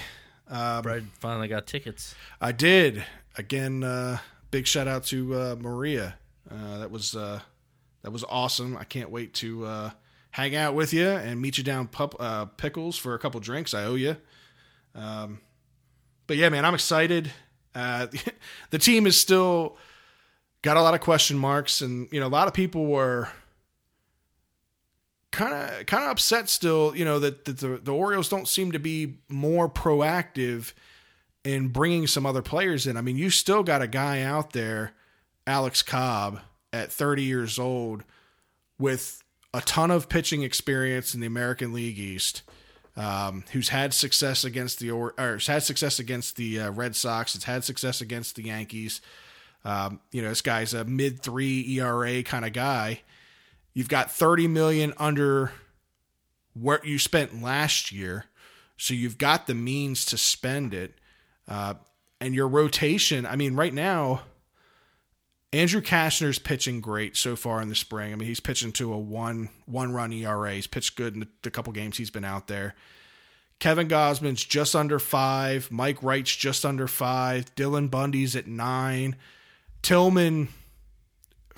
[0.50, 2.14] Um, Brad finally got tickets.
[2.40, 3.02] I did
[3.36, 3.82] again.
[3.82, 4.18] Uh,
[4.50, 6.17] big shout out to uh, Maria.
[6.50, 7.40] Uh, that was uh,
[8.02, 8.76] that was awesome.
[8.76, 9.90] I can't wait to uh,
[10.30, 13.74] hang out with you and meet you down pup, uh, pickles for a couple drinks.
[13.74, 14.16] I owe you.
[14.94, 15.40] Um,
[16.26, 17.32] but yeah, man, I'm excited.
[17.74, 18.06] Uh,
[18.70, 19.76] the team is still
[20.62, 23.28] got a lot of question marks, and you know, a lot of people were
[25.30, 26.96] kind of kind of upset still.
[26.96, 30.72] You know that, that the the Orioles don't seem to be more proactive
[31.44, 32.96] in bringing some other players in.
[32.96, 34.92] I mean, you still got a guy out there,
[35.48, 36.40] Alex Cobb,
[36.72, 38.04] at 30 years old,
[38.78, 39.24] with
[39.54, 42.42] a ton of pitching experience in the American League East,
[42.96, 47.32] um, who's had success against the or, or had success against the uh, Red Sox,
[47.32, 49.00] has had success against the Yankees.
[49.64, 53.00] Um, you know, this guy's a mid three ERA kind of guy.
[53.72, 55.52] You've got 30 million under
[56.52, 58.26] what you spent last year,
[58.76, 60.94] so you've got the means to spend it.
[61.46, 61.74] Uh,
[62.20, 64.22] and your rotation, I mean, right now,
[65.52, 68.12] Andrew Cashner's pitching great so far in the spring.
[68.12, 70.52] I mean, he's pitching to a one one run ERA.
[70.52, 72.74] He's pitched good in the, the couple games he's been out there.
[73.58, 75.70] Kevin Gausman's just under five.
[75.70, 77.54] Mike Wright's just under five.
[77.56, 79.16] Dylan Bundy's at nine.
[79.82, 80.48] Tillman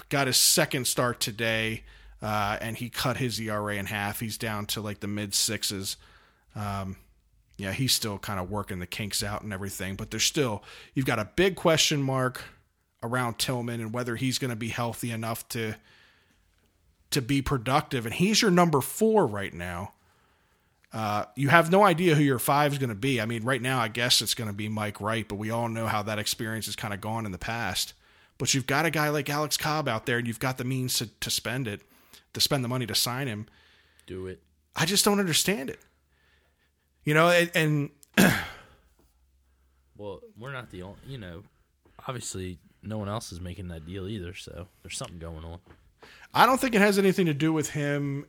[0.08, 1.82] got his second start today,
[2.22, 4.20] uh, and he cut his ERA in half.
[4.20, 5.96] He's down to like the mid sixes.
[6.54, 6.96] Um,
[7.58, 10.62] yeah, he's still kind of working the kinks out and everything, but there's still
[10.94, 12.42] you've got a big question mark
[13.02, 15.74] around Tillman and whether he's going to be healthy enough to
[17.10, 18.06] to be productive.
[18.06, 19.94] And he's your number four right now.
[20.92, 23.20] Uh, you have no idea who your five is going to be.
[23.20, 25.68] I mean, right now, I guess it's going to be Mike Wright, but we all
[25.68, 27.94] know how that experience has kind of gone in the past.
[28.38, 30.98] But you've got a guy like Alex Cobb out there, and you've got the means
[30.98, 31.80] to, to spend it,
[32.32, 33.46] to spend the money to sign him.
[34.06, 34.40] Do it.
[34.76, 35.80] I just don't understand it.
[37.04, 38.32] You know, and, and
[40.00, 40.98] Well, we're not the only.
[41.06, 41.42] You know,
[42.08, 44.34] obviously, no one else is making that deal either.
[44.34, 45.58] So there's something going on.
[46.32, 48.26] I don't think it has anything to do with him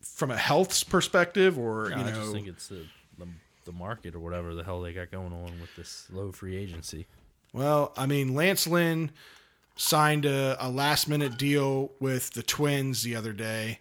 [0.00, 2.86] from a health perspective, or No, you I know, just think it's the,
[3.18, 3.26] the
[3.64, 7.06] the market or whatever the hell they got going on with this low free agency.
[7.52, 9.10] Well, I mean, Lance Lynn
[9.76, 13.78] signed a, a last minute deal with the Twins the other day.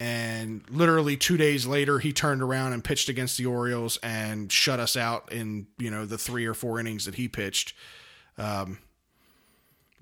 [0.00, 4.80] And literally two days later, he turned around and pitched against the Orioles and shut
[4.80, 7.74] us out in you know the three or four innings that he pitched.
[8.36, 8.78] Um,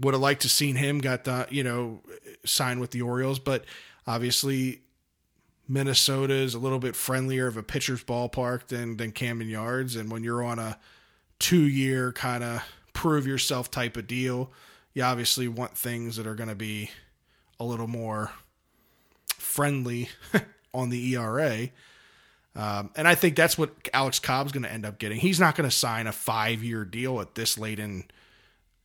[0.00, 2.00] would have liked to seen him got the you know
[2.44, 3.64] signed with the Orioles, but
[4.06, 4.82] obviously
[5.68, 10.10] Minnesota is a little bit friendlier of a pitcher's ballpark than than Camden Yards, and
[10.10, 10.78] when you're on a
[11.38, 14.50] two year kind of prove yourself type of deal,
[14.94, 16.90] you obviously want things that are going to be
[17.58, 18.32] a little more
[19.28, 20.08] friendly
[20.74, 21.68] on the ERA.
[22.56, 25.18] Um, and I think that's what Alex Cobb's going to end up getting.
[25.18, 28.04] He's not going to sign a five year deal at this late in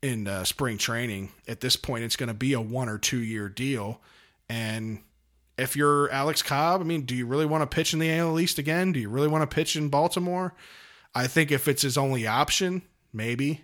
[0.05, 1.31] in uh, spring training.
[1.47, 4.01] At this point, it's going to be a one or two year deal.
[4.47, 4.99] And
[5.57, 8.39] if you're Alex Cobb, I mean, do you really want to pitch in the AL
[8.39, 8.91] East again?
[8.91, 10.53] Do you really want to pitch in Baltimore?
[11.15, 13.61] I think if it's his only option, maybe.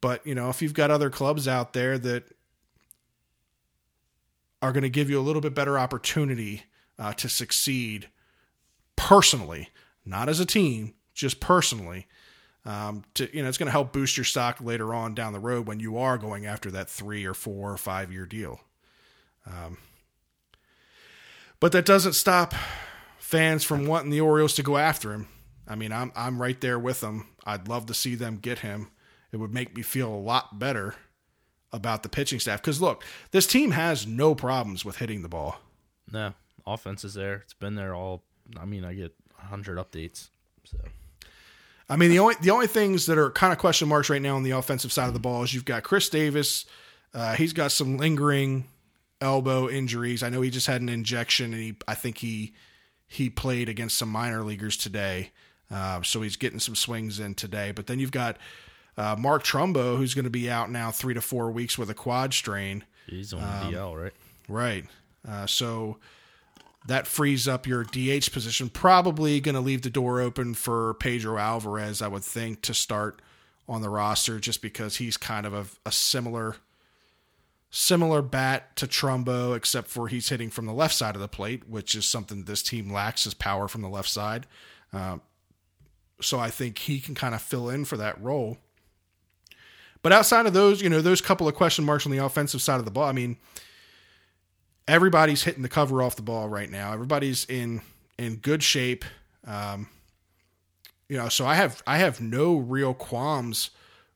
[0.00, 2.24] But, you know, if you've got other clubs out there that
[4.60, 6.64] are going to give you a little bit better opportunity
[6.98, 8.08] uh, to succeed
[8.96, 9.70] personally,
[10.04, 12.06] not as a team, just personally,
[12.66, 15.40] um, to you know, it's going to help boost your stock later on down the
[15.40, 18.60] road when you are going after that three or four or five year deal.
[19.46, 19.78] Um,
[21.60, 22.54] but that doesn't stop
[23.18, 25.28] fans from wanting the Orioles to go after him.
[25.68, 27.26] I mean, I'm I'm right there with them.
[27.44, 28.90] I'd love to see them get him.
[29.32, 30.94] It would make me feel a lot better
[31.72, 35.58] about the pitching staff because look, this team has no problems with hitting the ball.
[36.10, 36.34] No,
[36.66, 37.36] offense is there.
[37.36, 38.22] It's been there all.
[38.58, 40.28] I mean, I get hundred updates.
[40.64, 40.78] So
[41.88, 44.36] I mean, the only the only things that are kind of question marks right now
[44.36, 46.64] on the offensive side of the ball is you've got Chris Davis.
[47.12, 48.66] Uh, he's got some lingering
[49.20, 50.22] elbow injuries.
[50.22, 52.54] I know he just had an injection, and he I think he
[53.06, 55.30] he played against some minor leaguers today,
[55.70, 57.70] uh, so he's getting some swings in today.
[57.70, 58.38] But then you've got
[58.96, 61.94] uh, Mark Trumbo, who's going to be out now three to four weeks with a
[61.94, 62.84] quad strain.
[63.06, 64.12] he's on the DL, right?
[64.48, 64.86] Right.
[65.26, 65.98] Uh, so
[66.86, 68.68] that frees up your DH position.
[68.68, 73.22] Probably going to leave the door open for Pedro Alvarez, I would think, to start
[73.68, 76.56] on the roster, just because he's kind of a, a similar
[77.70, 81.68] similar bat to Trumbo, except for he's hitting from the left side of the plate,
[81.68, 84.46] which is something this team lacks is power from the left side.
[84.92, 85.18] Uh,
[86.20, 88.58] so I think he can kind of fill in for that role.
[90.02, 92.78] But outside of those, you know, those couple of question marks on the offensive side
[92.78, 93.38] of the ball, I mean,
[94.88, 96.92] everybody's hitting the cover off the ball right now.
[96.92, 97.82] Everybody's in
[98.18, 99.04] in good shape.
[99.46, 99.88] Um,
[101.08, 103.70] you know, so I have I have no real qualms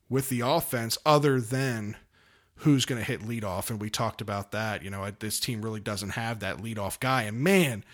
[0.08, 1.96] with the offense other than
[2.62, 4.82] who's going to hit leadoff, and we talked about that.
[4.82, 7.84] You know, this team really doesn't have that leadoff guy, and man,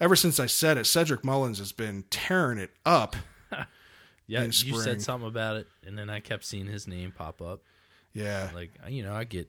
[0.00, 3.16] ever since I said it, Cedric Mullins has been tearing it up.
[4.26, 7.62] Yeah, you said something about it, and then I kept seeing his name pop up.
[8.12, 9.48] Yeah, Like you know, I get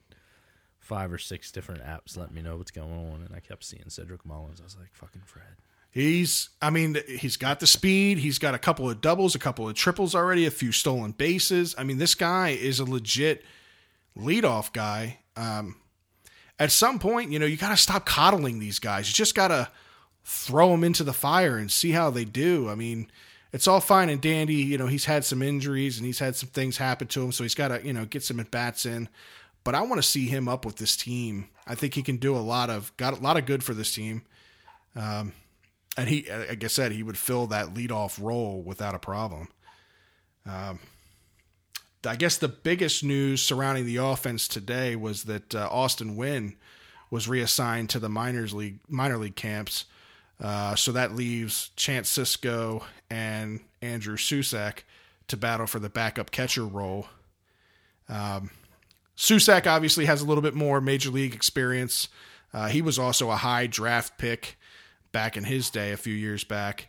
[0.82, 3.84] five or six different apps letting me know what's going on, and I kept seeing
[3.88, 4.60] Cedric Mullins.
[4.60, 5.56] I was like, "Fucking Fred."
[5.90, 8.18] He's, I mean, he's got the speed.
[8.18, 11.74] He's got a couple of doubles, a couple of triples already, a few stolen bases.
[11.76, 13.44] I mean, this guy is a legit
[14.18, 15.18] leadoff guy.
[15.36, 15.76] Um,
[16.58, 19.06] at some point, you know, you got to stop coddling these guys.
[19.06, 19.68] You just got to
[20.24, 22.70] throw them into the fire and see how they do.
[22.70, 23.10] I mean,
[23.52, 24.54] it's all fine and dandy.
[24.54, 27.44] You know, he's had some injuries and he's had some things happen to him, so
[27.44, 29.10] he's got to, you know, get some at bats in.
[29.64, 31.48] But I want to see him up with this team.
[31.66, 33.94] I think he can do a lot of got a lot of good for this
[33.94, 34.22] team.
[34.96, 35.32] Um,
[35.96, 39.48] and he, like I said, he would fill that leadoff role without a problem.
[40.46, 40.80] Um,
[42.04, 46.56] I guess the biggest news surrounding the offense today was that uh, Austin Wynns
[47.10, 49.84] was reassigned to the minors league minor league camps.
[50.40, 54.84] Uh, so that leaves Chance Sisco and Andrew Susac
[55.28, 57.06] to battle for the backup catcher role.
[58.08, 58.50] Um,
[59.16, 62.08] Susac obviously has a little bit more major league experience.
[62.52, 64.58] Uh, he was also a high draft pick
[65.12, 66.88] back in his day, a few years back.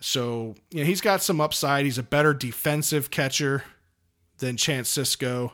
[0.00, 1.84] So you know, he's got some upside.
[1.84, 3.64] He's a better defensive catcher
[4.38, 5.52] than Chance Sisco,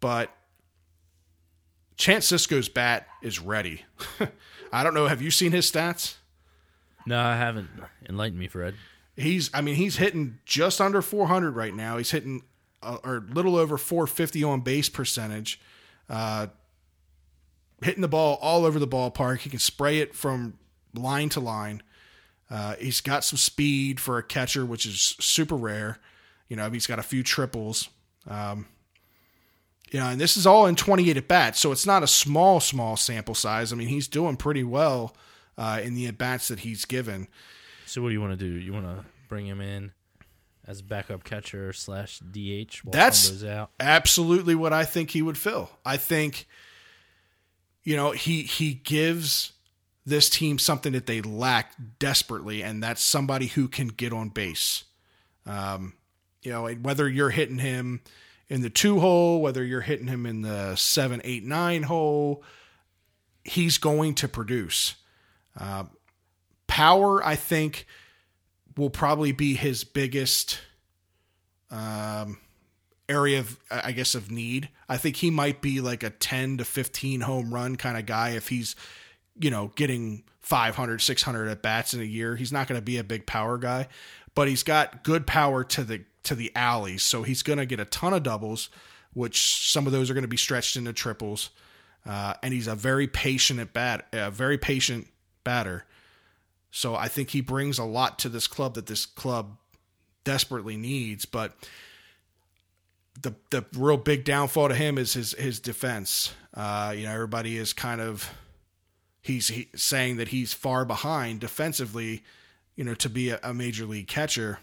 [0.00, 0.30] but
[1.96, 3.84] Chance Sisco's bat is ready.
[4.72, 5.06] I don't know.
[5.06, 6.16] Have you seen his stats?
[7.06, 7.68] No, I haven't.
[8.08, 8.74] Enlighten me, Fred.
[9.16, 11.98] He's, I mean, he's hitting just under 400 right now.
[11.98, 12.42] He's hitting
[12.82, 15.60] uh, or a little over 450 on base percentage.
[16.08, 16.48] Uh,
[17.82, 19.40] hitting the ball all over the ballpark.
[19.40, 20.58] He can spray it from
[20.94, 21.82] line to line.
[22.50, 25.98] Uh, he's got some speed for a catcher, which is super rare.
[26.48, 27.88] You know, he's got a few triples.
[28.28, 28.66] Um,
[29.90, 32.60] you know, and this is all in 28 at bats, so it's not a small,
[32.60, 33.72] small sample size.
[33.72, 35.14] I mean, he's doing pretty well
[35.58, 37.28] uh, in the at bats that he's given.
[37.86, 38.58] So, what do you want to do?
[38.58, 39.92] You want to bring him in
[40.66, 42.80] as backup catcher slash DH?
[42.84, 43.70] That's out.
[43.80, 45.70] absolutely what I think he would fill.
[45.84, 46.46] I think,
[47.82, 49.52] you know, he he gives
[50.04, 54.84] this team something that they lack desperately, and that's somebody who can get on base.
[55.46, 55.94] Um,
[56.42, 58.00] you know, whether you're hitting him
[58.48, 62.42] in the two hole, whether you're hitting him in the seven, eight, nine hole,
[63.44, 64.96] he's going to produce.
[65.58, 65.84] Uh,
[66.66, 67.86] power, I think,
[68.76, 70.58] will probably be his biggest
[71.70, 72.38] um,
[73.08, 74.68] area of, I guess, of need.
[74.88, 78.30] I think he might be like a 10 to 15 home run kind of guy
[78.30, 78.76] if he's,
[79.38, 82.36] you know, getting 500, 600 at bats in a year.
[82.36, 83.88] He's not going to be a big power guy,
[84.34, 87.80] but he's got good power to the to the alleys, so he's going to get
[87.80, 88.70] a ton of doubles,
[89.12, 91.50] which some of those are going to be stretched into triples.
[92.06, 95.08] Uh, and he's a very patient at bat, a very patient
[95.44, 95.84] batter.
[96.72, 99.58] So I think he brings a lot to this club that this club
[100.24, 101.26] desperately needs.
[101.26, 101.54] But
[103.20, 106.32] the the real big downfall to him is his his defense.
[106.54, 108.28] Uh, you know, everybody is kind of
[109.20, 112.24] he's he, saying that he's far behind defensively.
[112.74, 114.58] You know, to be a, a major league catcher.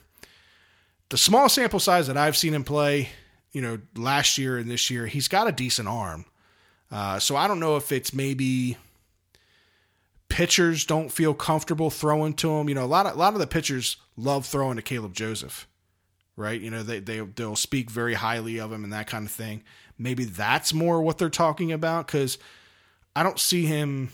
[1.09, 3.09] The small sample size that I've seen him play,
[3.51, 6.25] you know, last year and this year, he's got a decent arm.
[6.91, 8.77] Uh, so I don't know if it's maybe
[10.29, 12.69] pitchers don't feel comfortable throwing to him.
[12.69, 15.67] You know, a lot of a lot of the pitchers love throwing to Caleb Joseph,
[16.35, 16.59] right?
[16.59, 19.63] You know, they they they'll speak very highly of him and that kind of thing.
[19.97, 22.37] Maybe that's more what they're talking about because
[23.15, 24.11] I don't see him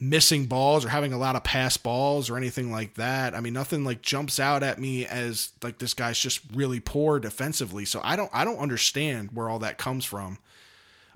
[0.00, 3.34] missing balls or having a lot of pass balls or anything like that.
[3.34, 7.18] I mean, nothing like jumps out at me as like this guy's just really poor
[7.18, 7.84] defensively.
[7.84, 10.38] So I don't I don't understand where all that comes from.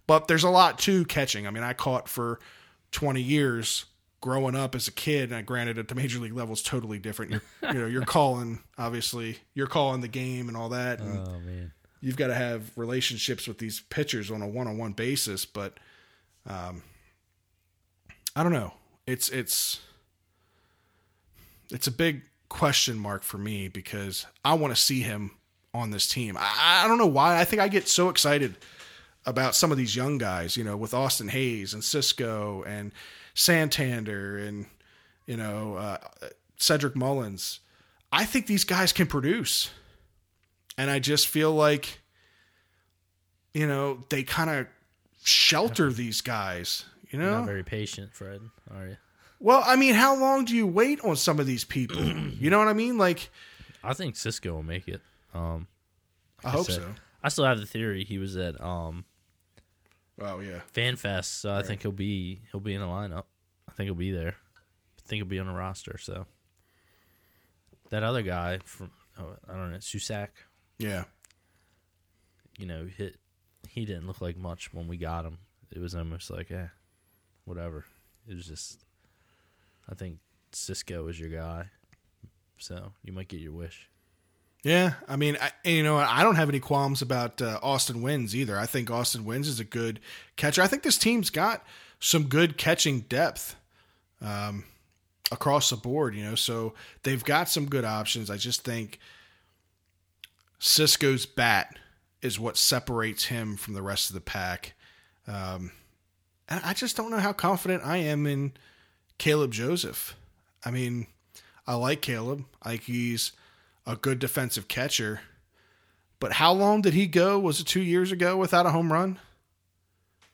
[0.07, 1.47] But there's a lot to catching.
[1.47, 2.41] I mean, I caught for
[2.93, 3.85] 20 years
[4.21, 5.33] growing up as a kid.
[5.33, 7.31] And granted, at the major league level is totally different.
[7.31, 11.01] You're, you know, you're calling obviously, you're calling the game and all that.
[11.01, 15.45] And Oh man, you've got to have relationships with these pitchers on a one-on-one basis.
[15.45, 15.79] But
[16.47, 16.83] um,
[18.35, 18.75] I don't know.
[19.07, 19.81] It's it's
[21.71, 25.33] it's a big question mark for me because I want to see him
[25.75, 26.37] on this team.
[26.39, 27.39] I, I don't know why.
[27.39, 28.57] I think I get so excited
[29.29, 32.93] about some of these young guys, you know, with Austin Hays and Sisco and
[33.35, 34.67] Santander and
[35.27, 35.99] you know uh,
[36.57, 37.61] Cedric Mullins.
[38.11, 39.71] I think these guys can produce,
[40.79, 42.01] and I just feel like
[43.55, 44.67] you know they kind of
[45.23, 46.85] shelter these guys.
[47.11, 48.41] You You're know, not very patient, Fred.
[48.75, 48.97] Are you?
[49.41, 52.03] well, I mean, how long do you wait on some of these people?
[52.03, 52.99] you know what I mean?
[52.99, 53.31] Like,
[53.85, 55.01] I think Sisco will make it.
[55.35, 55.67] Um,
[56.45, 56.95] I hope said- so.
[57.23, 59.05] I still have the theory he was at um
[60.21, 63.25] Oh yeah, FanFest, so I think he'll be he'll be in the lineup.
[63.69, 64.35] I think he'll be there.
[64.57, 65.97] I think he'll be on the roster.
[65.99, 66.27] So
[67.91, 70.29] that other guy from oh, I don't know Susac,
[70.79, 71.05] yeah.
[72.59, 73.17] you know, hit
[73.69, 75.39] he didn't look like much when we got him.
[75.71, 76.69] It was almost like eh,
[77.45, 77.85] whatever.
[78.27, 78.85] It was just
[79.89, 80.19] I think
[80.53, 81.67] Sisco is your guy,
[82.59, 83.89] so you might get your wish.
[84.69, 85.97] Yeah, I mean, I, you know.
[85.97, 88.59] I don't have any qualms about uh, Austin Wynns either.
[88.59, 89.99] I think Austin Wynns is a good
[90.37, 90.61] catcher.
[90.61, 91.65] I think this team's got
[92.01, 93.57] some good catching depth
[94.21, 94.65] um,
[95.33, 96.15] across the board.
[96.15, 98.29] You know, so they've got some good options.
[98.29, 98.99] I just think
[100.61, 101.79] Sisco's bat
[102.21, 104.75] is what separates him from the rest of the pack.
[105.27, 105.71] Um,
[106.47, 108.53] and I just don't know how confident I am in
[109.17, 110.15] Caleb Joseph.
[110.63, 111.07] I mean,
[111.67, 112.45] I like Caleb.
[112.63, 113.33] I think he's
[113.89, 115.21] a good defensive catcher.
[116.21, 117.39] But how long did he go?
[117.41, 119.19] Was it two years ago without a home run?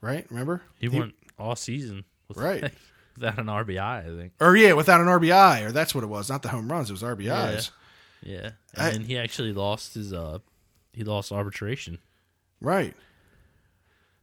[0.02, 0.26] Right?
[0.30, 0.60] Remember?
[0.78, 2.62] He, went all season with, Right.
[3.16, 3.80] without an RBI.
[3.80, 4.32] I think.
[4.40, 6.28] Or yeah, without an RBI, or that's what it was.
[6.28, 7.70] Not the home runs, it was RBIs.
[8.22, 10.38] Yeah, and I- then he actually lost his uh
[10.92, 11.98] he lost arbitration.
[12.60, 12.94] Right.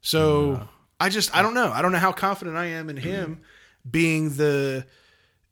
[0.01, 0.67] So
[0.99, 1.71] I just I don't know.
[1.71, 3.41] I don't know how confident I am in him
[3.89, 4.85] being the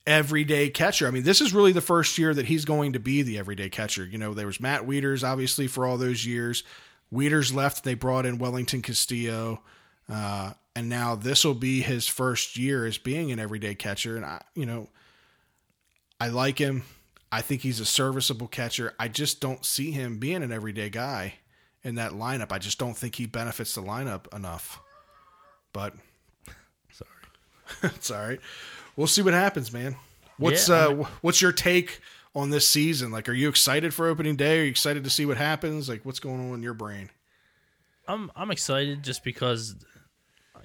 [0.06, 1.08] everyday catcher.
[1.08, 3.70] I mean, this is really the first year that he's going to be the everyday
[3.70, 4.06] catcher.
[4.06, 6.64] You know, there was Matt Wieters obviously for all those years.
[7.14, 9.62] Wieters left, they brought in Wellington Castillo.
[10.08, 14.16] Uh, and now this will be his first year as being an everyday catcher.
[14.16, 14.90] And I, you know,
[16.20, 16.84] I like him.
[17.32, 18.94] I think he's a serviceable catcher.
[19.00, 21.36] I just don't see him being an everyday guy
[21.84, 22.52] in that lineup.
[22.52, 24.80] I just don't think he benefits the lineup enough.
[25.74, 25.94] But
[26.92, 27.10] Sorry.
[27.84, 28.40] it's all right.
[29.00, 29.96] We'll see what happens, man.
[30.38, 32.02] What's Yeah, uh wh- what's your take
[32.36, 33.12] on this season?
[33.12, 34.60] Like are you excited for opening day?
[34.60, 35.88] Are you excited to see what happens?
[35.88, 37.10] Like what's going on in your brain?
[38.08, 39.76] I'm I'm excited just because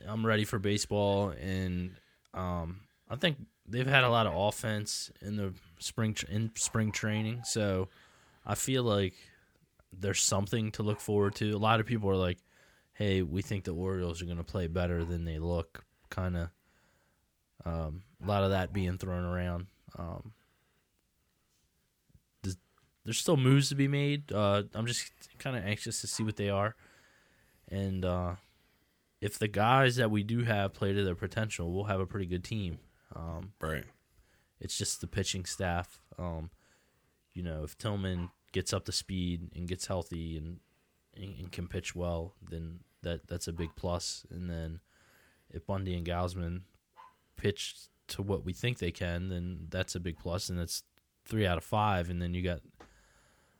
[0.08, 1.94] I'm ready for baseball, and
[2.32, 3.36] um, I think
[3.68, 7.88] they've had a lot of offense in the spring tr- in spring training, so
[8.44, 9.14] I feel like
[9.92, 11.52] there's something to look forward to.
[11.52, 12.38] A lot of people are like,
[12.94, 16.48] "Hey, we think the Orioles are going to play better than they look." Kind of,
[17.64, 19.66] um, a lot of that being thrown around.
[19.98, 20.32] Um,
[22.42, 22.56] there's,
[23.04, 24.32] there's still moves to be made.
[24.32, 26.74] Uh, I'm just kind of anxious to see what they are.
[27.68, 28.34] And uh,
[29.20, 32.26] if the guys that we do have play to their potential, we'll have a pretty
[32.26, 32.78] good team.
[33.14, 33.84] Um, Right.
[34.60, 36.00] it's just the pitching staff.
[36.18, 36.50] Um,
[37.32, 40.60] you know, if Tillman gets up to speed and gets healthy and,
[41.16, 44.24] and and can pitch well, then that that's a big plus.
[44.30, 44.80] And then
[45.50, 46.62] if Bundy and Gausman
[47.36, 47.74] pitch
[48.08, 50.16] to what we think they can, then that's a big.
[50.24, 50.82] And that's
[51.24, 52.10] three out of five.
[52.10, 52.60] And then you got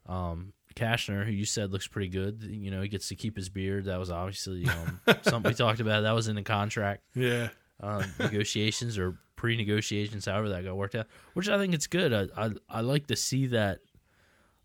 [0.06, 2.42] um, Cashner, who you said looks pretty good.
[2.42, 3.86] You know, he gets to keep his beard.
[3.86, 6.02] That was obviously um, something we talked about.
[6.02, 7.48] That was in the contract Yeah.
[7.82, 11.06] uh, negotiations or pre-negotiations, however that got worked out.
[11.34, 12.12] Which I think it's good.
[12.12, 13.78] I I, I like to see that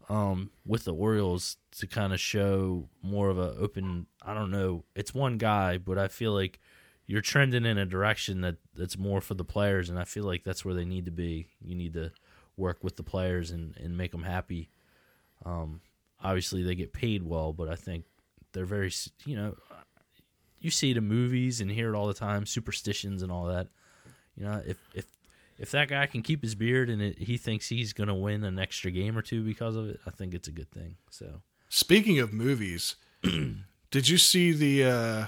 [0.10, 4.08] um, with the Orioles to kind of show more of an open.
[4.24, 4.84] I don't know.
[4.96, 6.60] It's one guy, but I feel like
[7.10, 10.44] you're trending in a direction that that's more for the players, and I feel like
[10.44, 11.48] that's where they need to be.
[11.60, 12.12] You need to
[12.56, 14.70] work with the players and and make them happy.
[15.44, 15.82] Um,
[16.24, 18.06] obviously, they get paid well, but I think
[18.54, 18.92] they're very
[19.26, 19.58] you know
[20.60, 23.70] you see it in movies and hear it all the time, superstitions and all that.
[24.38, 25.06] You know, if if
[25.58, 28.44] if that guy can keep his beard and it, he thinks he's going to win
[28.44, 30.98] an extra game or two because of it, I think it's a good thing.
[31.10, 35.26] So Speaking of movies, did you see the uh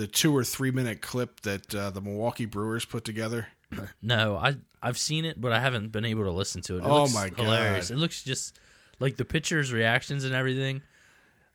[0.00, 3.48] the 2 or 3 minute clip that uh, the Milwaukee Brewers put together?
[4.02, 6.78] no, I I've seen it, but I haven't been able to listen to it.
[6.78, 7.44] it Oh my God.
[7.44, 7.90] hilarious!
[7.90, 8.58] It looks just
[8.98, 10.82] like the pitchers' reactions and everything.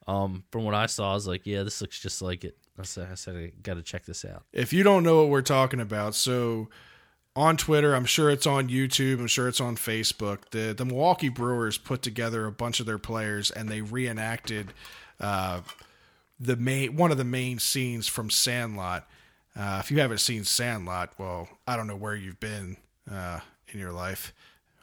[0.08, 2.56] Um, from what I saw, I was like, yeah, this looks just like it.
[2.78, 4.44] I said, I said, I got to check this out.
[4.54, 6.70] If you don't know what we're talking about, so
[7.36, 10.50] on Twitter, I'm sure it's on YouTube, I'm sure it's on Facebook.
[10.52, 14.74] The the Milwaukee Brewers put together a bunch of their players and they reenacted
[15.20, 15.62] uh,
[16.40, 19.08] the main one of the main scenes from Sandlot.
[19.56, 22.78] Uh, if you haven't seen Sandlot, well, I don't know where you've been
[23.10, 24.34] uh, in your life,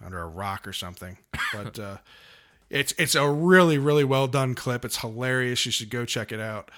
[0.04, 1.18] under a rock or something,
[1.52, 1.98] but uh,
[2.70, 4.84] it's it's a really really well done clip.
[4.84, 5.66] It's hilarious.
[5.66, 6.70] You should go check it out.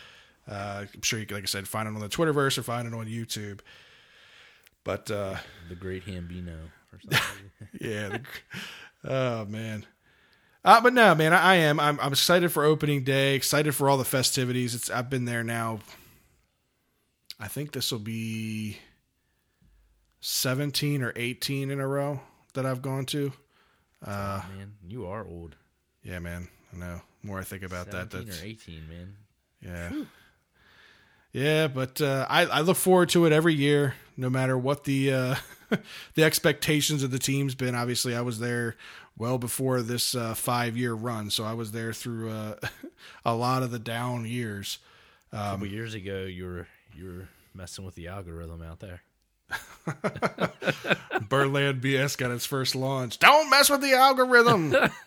[0.50, 2.86] Uh, I'm sure you can, like I said, find it on the Twitterverse or find
[2.86, 3.60] it on YouTube.
[4.82, 5.36] But uh,
[5.70, 6.58] The Great Hambino
[6.92, 7.50] or something.
[7.80, 8.20] yeah, the,
[9.04, 9.86] oh man.
[10.64, 11.78] Uh, but no, man, I, I am.
[11.78, 13.34] I'm, I'm excited for opening day.
[13.34, 14.74] Excited for all the festivities.
[14.74, 15.80] It's I've been there now.
[17.38, 18.78] I think this will be
[20.20, 22.20] 17 or 18 in a row
[22.54, 23.32] that I've gone to.
[24.04, 25.56] Uh, man, you are old.
[26.02, 26.48] yeah, man.
[26.72, 27.00] I know.
[27.20, 29.16] The more I think about that, 17 that's or eighteen, man.
[29.62, 30.04] Yeah.
[31.32, 35.12] Yeah, but uh, I, I look forward to it every year, no matter what the
[35.12, 35.34] uh,
[36.14, 37.74] the expectations of the team's been.
[37.74, 38.76] Obviously, I was there
[39.16, 42.56] well before this uh, five year run, so I was there through uh,
[43.24, 44.78] a lot of the down years.
[45.32, 49.02] A couple years ago, you were you were messing with the algorithm out there.
[51.28, 53.18] Birdland BS got its first launch.
[53.18, 54.70] Don't mess with the algorithm.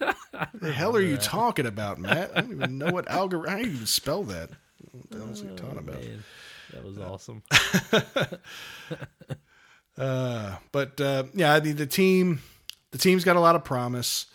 [0.53, 2.31] the hell are you talking about, Matt?
[2.35, 3.49] I don't even know what algorithm.
[3.55, 4.49] I don't even spell that.
[4.91, 6.01] What the hell is he talking about?
[6.01, 6.23] Man,
[6.73, 7.41] that was awesome.
[9.97, 12.41] Uh, but uh, yeah, I mean the team,
[12.91, 14.27] the team's got a lot of promise.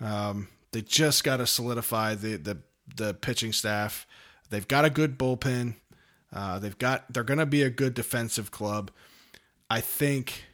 [0.00, 2.58] Um, they just got to solidify the, the
[2.94, 4.06] the pitching staff.
[4.50, 5.74] They've got a good bullpen.
[6.32, 8.90] Uh, they've got they're going to be a good defensive club.
[9.68, 10.44] I think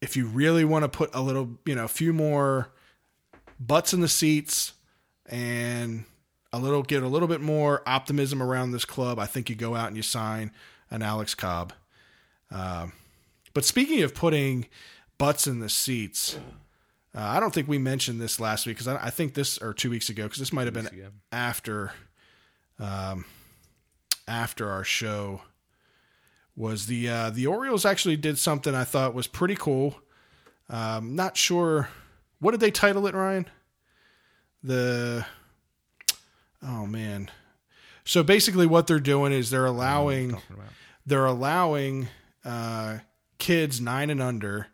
[0.00, 2.72] if you really want to put a little, you know, a few more
[3.58, 4.72] butts in the seats
[5.26, 6.04] and
[6.52, 9.74] a little get a little bit more optimism around this club, I think you go
[9.74, 10.50] out and you sign
[10.90, 11.72] an Alex Cobb.
[12.50, 12.92] Um,
[13.54, 14.66] but speaking of putting
[15.18, 16.36] butts in the seats,
[17.14, 19.72] uh, I don't think we mentioned this last week because I, I think this or
[19.72, 21.08] two weeks ago because this might have been ago.
[21.32, 21.92] after,
[22.78, 23.24] um,
[24.26, 25.42] after our show.
[26.56, 29.96] Was the uh, the Orioles actually did something I thought was pretty cool.
[30.70, 31.88] Um, not sure
[32.44, 33.46] what did they title it, Ryan?
[34.62, 35.24] The
[36.62, 37.30] oh man.
[38.04, 40.38] So basically, what they're doing is they're allowing
[41.06, 42.08] they're allowing
[42.44, 42.98] uh,
[43.38, 44.66] kids nine and under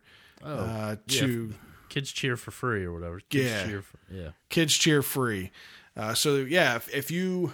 [0.43, 1.53] Oh, uh, yeah, to
[1.89, 3.19] kids cheer for free or whatever.
[3.29, 3.65] Kids Yeah.
[3.65, 4.29] cheer for, yeah.
[4.49, 5.51] kids cheer free.
[5.95, 7.53] Uh, so yeah, if, if you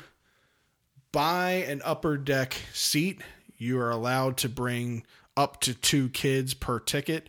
[1.11, 3.21] buy an upper deck seat,
[3.57, 5.03] you are allowed to bring
[5.35, 7.27] up to two kids per ticket,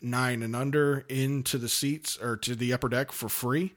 [0.00, 3.74] nine and under, into the seats or to the upper deck for free.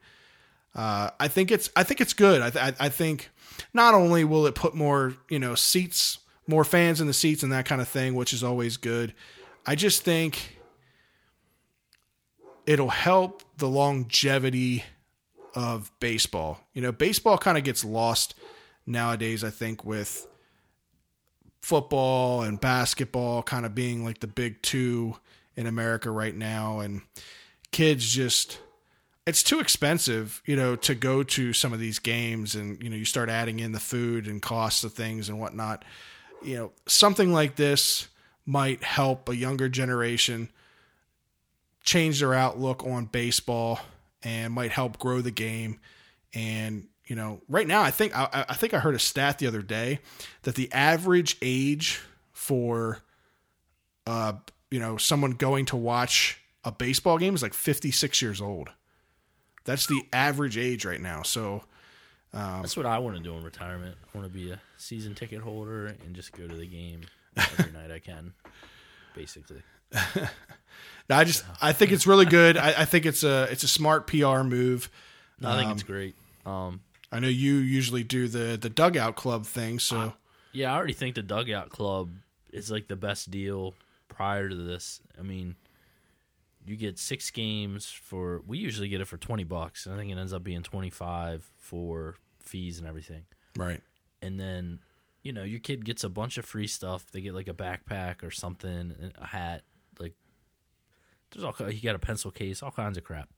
[0.75, 2.41] Uh, I think it's I think it's good.
[2.41, 3.31] I, th- I I think
[3.73, 7.51] not only will it put more you know seats, more fans in the seats and
[7.51, 9.13] that kind of thing, which is always good.
[9.65, 10.58] I just think
[12.69, 14.83] it'll help the longevity
[15.55, 16.61] of baseball.
[16.75, 18.35] You know, baseball kind of gets lost
[18.85, 20.27] nowadays, I think, with
[21.63, 25.15] football and basketball kind of being like the big two
[25.55, 26.81] in America right now.
[26.81, 27.01] And
[27.71, 28.59] kids just,
[29.25, 32.53] it's too expensive, you know, to go to some of these games.
[32.53, 35.83] And, you know, you start adding in the food and costs of things and whatnot.
[36.43, 38.09] You know, something like this
[38.45, 40.51] might help a younger generation
[41.89, 43.79] change their outlook on baseball
[44.21, 45.79] and might help grow the game.
[46.35, 49.47] And you know, right now, I think I, I think I heard a stat the
[49.47, 49.99] other day
[50.43, 51.99] that the average age
[52.31, 52.99] for,
[54.05, 54.33] uh,
[54.69, 58.69] you know, someone going to watch a baseball game is like 56 years old.
[59.65, 61.23] That's the average age right now.
[61.23, 61.63] So,
[62.31, 63.95] um, That's what I want to do in retirement.
[64.13, 67.01] I want to be a season ticket holder and just go to the game
[67.35, 68.33] every night I can,
[69.15, 69.63] basically.
[71.09, 72.57] I just I think it's really good.
[72.57, 74.89] I, I think it's a it's a smart PR move.
[75.39, 76.15] No, I think it's great.
[76.45, 76.81] Um,
[77.11, 80.13] I know you usually do the the dugout club thing, so
[80.51, 82.11] yeah, I already think the dugout club
[82.51, 83.73] is like the best deal
[84.07, 85.01] prior to this.
[85.17, 85.55] I mean,
[86.65, 89.85] you get six games for we usually get it for twenty bucks.
[89.85, 93.23] and I think it ends up being twenty five for fees and everything.
[93.57, 93.81] right.
[94.21, 94.79] And then,
[95.23, 97.09] you know, your kid gets a bunch of free stuff.
[97.09, 99.63] They get like a backpack or something, a hat.
[101.31, 103.29] There's all you got a pencil case, all kinds of crap.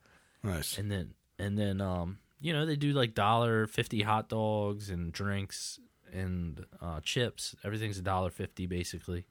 [0.43, 0.77] Nice.
[0.77, 5.11] and then and then um you know they do like dollar fifty hot dogs and
[5.11, 5.79] drinks
[6.11, 7.55] and uh, chips.
[7.63, 9.25] Everything's a dollar fifty basically.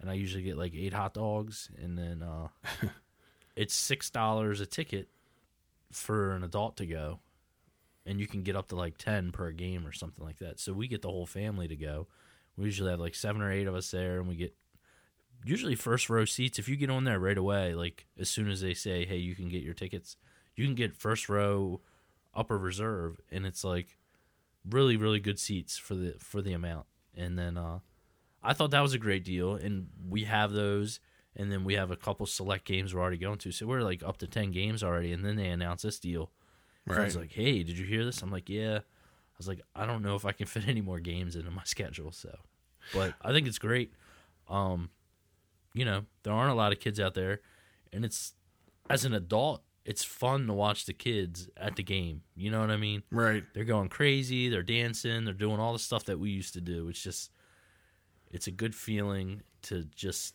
[0.00, 1.70] And i usually get like eight hot dogs.
[1.80, 2.48] And then uh
[3.56, 5.08] it's six dollars a ticket
[5.90, 7.20] for an adult to go.
[8.04, 10.58] And you can get up to like 10 per game or something like that.
[10.58, 12.08] So we get the whole family to go.
[12.56, 14.54] We usually have like seven or eight of us there and we get
[15.44, 18.60] usually first row seats if you get on there right away like as soon as
[18.60, 20.16] they say hey you can get your tickets
[20.54, 21.80] you can get first row
[22.34, 23.98] upper reserve and it's like
[24.68, 26.86] really really good seats for the for the amount.
[27.16, 27.80] And then uh
[28.42, 31.00] i thought that was a great deal and we have those
[31.36, 33.52] and then we have a couple select games we're already going to.
[33.52, 36.30] So we're like up to 10 games already and then they announce this deal.
[36.88, 38.22] I was like hey did you hear this?
[38.22, 38.78] I'm like yeah.
[38.78, 41.64] I was like i don't know if i can fit any more games into my
[41.64, 42.36] schedule so.
[42.94, 43.92] But i think it's great.
[44.48, 44.90] Um
[45.74, 47.40] you know there aren't a lot of kids out there
[47.92, 48.34] and it's
[48.90, 52.70] as an adult it's fun to watch the kids at the game you know what
[52.70, 53.44] i mean Right.
[53.54, 56.88] they're going crazy they're dancing they're doing all the stuff that we used to do
[56.88, 57.30] it's just
[58.30, 60.34] it's a good feeling to just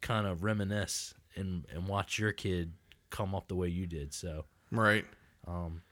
[0.00, 2.72] kind of reminisce and and watch your kid
[3.10, 5.04] come up the way you did so Right.
[5.48, 5.82] Um,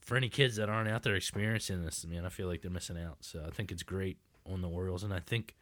[0.00, 2.96] for any kids that aren't out there experiencing this, man, I feel like they're missing
[2.98, 3.18] out.
[3.20, 4.16] So I think it's great
[4.50, 5.54] on the Orioles, and I think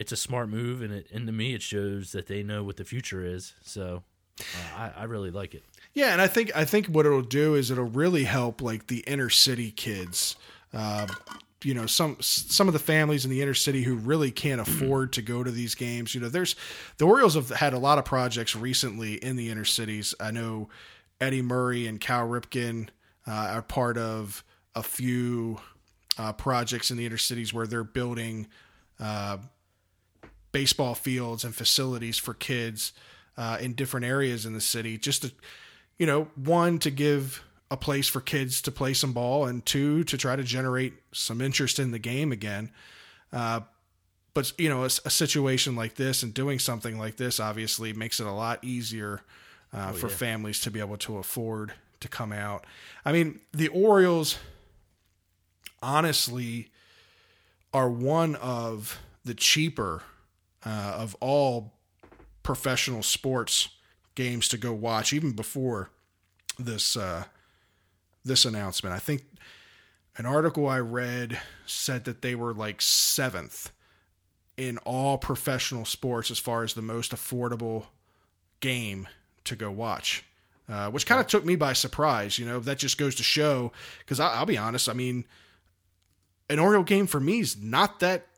[0.00, 2.78] it's a smart move, and it and to me it shows that they know what
[2.78, 3.52] the future is.
[3.62, 4.02] So
[4.40, 5.62] uh, I, I really like it.
[5.92, 9.00] Yeah, and I think I think what it'll do is it'll really help like the
[9.00, 10.36] inner city kids.
[10.72, 11.06] Uh,
[11.62, 15.12] you know, some some of the families in the inner city who really can't afford
[15.12, 16.14] to go to these games.
[16.14, 16.56] You know, there's
[16.96, 20.14] the Orioles have had a lot of projects recently in the inner cities.
[20.18, 20.70] I know
[21.20, 22.88] Eddie Murray and Cal Ripken
[23.28, 24.42] uh, are part of
[24.74, 25.60] a few
[26.16, 28.46] uh, projects in the inner cities where they're building
[28.98, 29.36] uh,
[30.52, 32.92] baseball fields and facilities for kids
[33.36, 35.32] uh, in different areas in the city, just to
[36.00, 40.02] you know, one to give a place for kids to play some ball, and two
[40.04, 42.70] to try to generate some interest in the game again.
[43.32, 43.60] Uh,
[44.32, 48.18] but you know, a, a situation like this and doing something like this obviously makes
[48.18, 49.20] it a lot easier
[49.74, 52.64] uh, for families to be able to afford to come out.
[53.04, 54.38] I mean, the Orioles
[55.82, 56.70] honestly
[57.74, 60.02] are one of the cheaper
[60.64, 61.72] uh, of all
[62.42, 63.68] professional sports
[64.14, 65.90] games to go watch, even before
[66.58, 67.24] this uh,
[68.24, 68.94] this announcement.
[68.94, 69.24] I think
[70.16, 73.70] an article I read said that they were like seventh
[74.56, 77.86] in all professional sports as far as the most affordable
[78.60, 79.08] game
[79.44, 80.24] to go watch.
[80.68, 82.60] Uh, which kind of took me by surprise, you know.
[82.60, 84.88] That just goes to show, because I'll be honest.
[84.88, 85.24] I mean,
[86.48, 88.28] an Oriole game for me is not that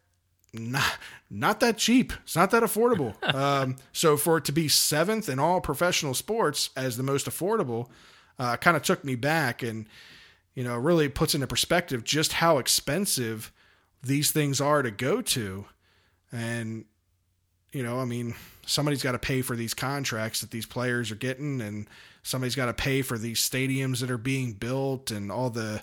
[0.52, 0.98] not
[1.30, 2.12] not that cheap.
[2.24, 3.14] It's not that affordable.
[3.34, 7.88] um, so for it to be seventh in all professional sports as the most affordable,
[8.38, 9.86] uh, kind of took me back, and
[10.54, 13.52] you know, really puts into perspective just how expensive
[14.02, 15.64] these things are to go to,
[16.30, 16.84] and
[17.72, 18.34] you know, I mean,
[18.66, 21.88] somebody's got to pay for these contracts that these players are getting, and
[22.22, 25.82] somebody's got to pay for these stadiums that are being built and all the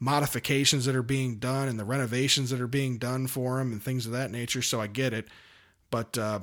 [0.00, 3.82] modifications that are being done and the renovations that are being done for them and
[3.82, 4.62] things of that nature.
[4.62, 5.28] So I get it,
[5.90, 6.40] but uh,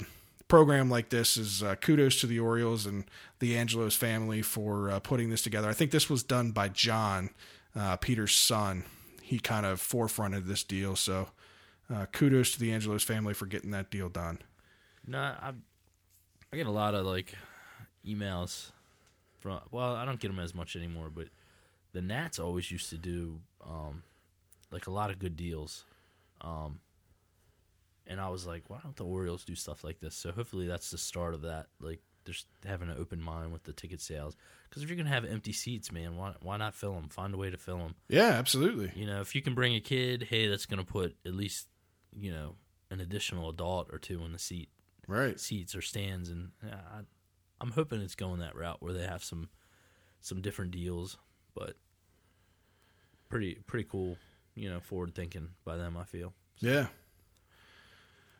[0.47, 3.05] program like this is uh, kudos to the Orioles and
[3.39, 5.69] the Angelos family for uh, putting this together.
[5.69, 7.29] I think this was done by John
[7.75, 8.83] uh, Peter's son.
[9.21, 11.29] He kind of forefronted this deal, so
[11.93, 14.39] uh, kudos to the Angelos family for getting that deal done.
[15.07, 15.53] No, I
[16.53, 17.33] I get a lot of like
[18.05, 18.71] emails
[19.39, 19.59] from.
[19.71, 21.27] Well, I don't get them as much anymore, but
[21.95, 24.03] the Nats always used to do um,
[24.69, 25.85] like a lot of good deals.
[26.41, 26.79] Um,
[28.05, 30.13] and I was like, why don't the Orioles do stuff like this?
[30.13, 31.67] So hopefully that's the start of that.
[31.79, 34.35] Like, just having an open mind with the ticket sales.
[34.67, 37.07] Because if you're gonna have empty seats, man, why why not fill them?
[37.07, 37.95] Find a way to fill them.
[38.09, 38.91] Yeah, absolutely.
[38.95, 41.67] You know, if you can bring a kid, hey, that's gonna put at least
[42.17, 42.55] you know
[42.91, 44.69] an additional adult or two in the seat
[45.07, 45.39] Right.
[45.39, 47.01] seats or stands, and yeah, I,
[47.61, 49.49] I'm hoping it's going that route where they have some
[50.21, 51.17] some different deals,
[51.53, 51.75] but
[53.29, 54.17] pretty pretty cool,
[54.55, 55.97] you know, forward thinking by them.
[55.97, 56.33] I feel.
[56.59, 56.87] Yeah.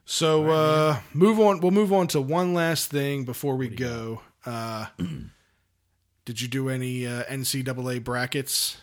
[0.06, 1.60] So uh, move on.
[1.62, 4.22] We'll move on to one last thing before we What do you go.
[4.46, 4.86] Uh,
[6.26, 8.78] did you do any uh, NCAA brackets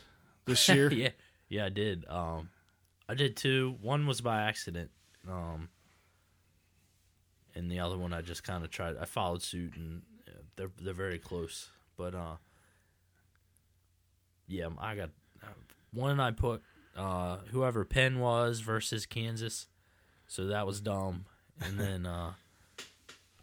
[0.46, 0.92] this year?
[0.92, 1.10] yeah,
[1.48, 2.04] yeah, I did.
[2.08, 2.50] Um,
[3.08, 3.76] I did two.
[3.80, 4.90] One was by accident,
[5.30, 5.68] um,
[7.54, 8.96] and the other one I just kind of tried.
[8.96, 11.70] I followed suit, and uh, they're they're very close.
[11.96, 12.36] But uh,
[14.48, 15.10] yeah, I got
[15.42, 15.46] uh,
[15.92, 16.20] one.
[16.20, 16.62] I put
[16.96, 19.66] uh, whoever Penn was versus Kansas,
[20.26, 21.26] so that was dumb.
[21.60, 22.32] And then uh,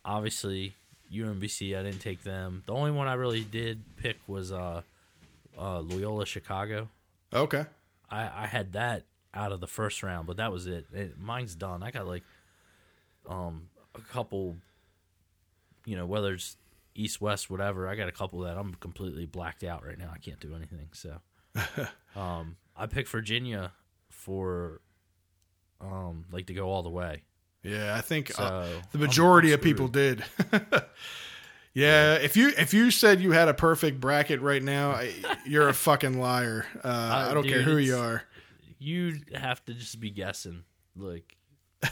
[0.04, 0.74] obviously
[1.14, 2.64] UMBC, I didn't take them.
[2.66, 4.82] The only one I really did pick was uh,
[5.58, 6.90] uh, Loyola Chicago.
[7.34, 7.66] Okay.
[8.10, 9.04] I, I had that
[9.34, 10.88] out of the first round, but that was it.
[10.94, 11.20] it.
[11.20, 11.84] Mine's done.
[11.84, 12.24] I got like
[13.28, 14.56] um a couple,
[15.86, 16.58] you know, whether it's
[16.96, 17.88] east, west, whatever.
[17.88, 20.12] I got a couple that I'm completely blacked out right now.
[20.14, 20.90] I can't do anything.
[20.94, 21.20] So,
[22.16, 23.74] um, I picked Virginia
[24.10, 24.82] for
[25.82, 27.24] um like to go all the way.
[27.64, 30.24] Yeah, I think So uh, the majority of people did.
[31.74, 35.14] yeah, if you if you said you had a perfect bracket right now, I,
[35.46, 36.66] you're a fucking liar.
[36.84, 36.88] Uh,
[37.30, 38.24] I don't care who you are.
[38.78, 40.64] You have to just be guessing.
[40.96, 41.36] Like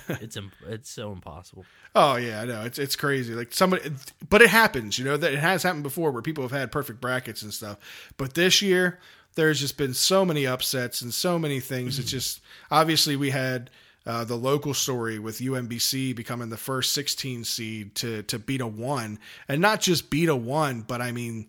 [0.10, 1.66] it's imp- it's so impossible.
[1.96, 3.34] Oh yeah, I know it's it's crazy.
[3.34, 3.92] Like somebody,
[4.30, 4.98] but it happens.
[4.98, 7.78] You know that it has happened before where people have had perfect brackets and stuff.
[8.18, 9.00] But this year,
[9.38, 11.98] there's just been so many upsets and so many things.
[12.00, 13.70] It's just obviously we had
[14.06, 18.68] uh, the local story with UMBC becoming the first 16 seed to to beat a
[18.68, 21.48] one, and not just beat a one, but I mean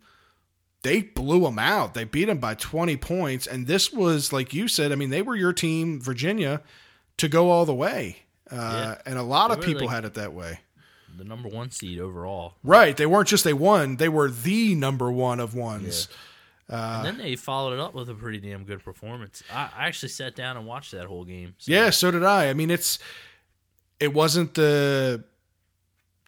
[0.83, 1.95] they blew them out.
[1.95, 4.93] They beat them by 20 points, and this was like you said.
[4.93, 6.61] I mean they were your team, Virginia,
[7.17, 8.19] to go all the way.
[8.51, 8.55] Uh,
[8.97, 9.03] Yeah.
[9.05, 10.61] And a lot of people like- had it that way.
[11.17, 12.55] The number one seed overall.
[12.63, 12.97] Right.
[12.97, 16.07] They weren't just they won, they were the number one of ones.
[16.69, 19.43] And then they followed it up with a pretty damn good performance.
[19.53, 21.55] I, I actually sat down and watched that whole game.
[21.59, 22.49] So, Yeah, so did I.
[22.51, 22.99] I mean it's
[24.01, 25.25] it wasn't the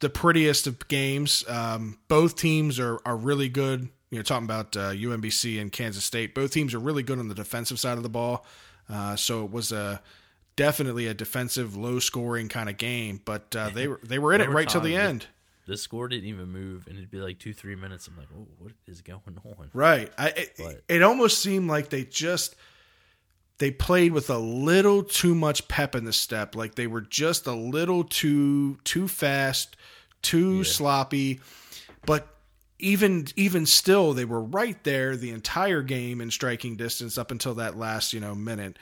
[0.01, 1.45] the prettiest of games.
[1.49, 3.89] Um, both teams are are really good.
[4.11, 7.29] You know, talking about uh, UMBC and Kansas State, both teams are really good on
[7.29, 8.45] the defensive side of the ball.
[8.89, 10.03] Uh, so it was a
[10.57, 13.21] definitely a defensive, low scoring kind of game.
[13.25, 15.27] But uh, they were they were in it right till the end.
[15.71, 18.09] The score didn't even move, and it'd be like two, three minutes.
[18.09, 19.71] I'm like, oh, what is going on?
[19.73, 20.13] Right.
[20.19, 22.57] I, it, But- it almost seemed like they just
[23.59, 26.55] they played with a little too much pep in the step.
[26.57, 29.77] Like they were just a little too too fast,
[30.23, 30.63] too Yeah.
[30.65, 31.41] sloppy.
[32.07, 32.27] But
[32.79, 37.55] even even still, they were right there the entire game in striking distance up until
[37.57, 38.79] that last you know minute.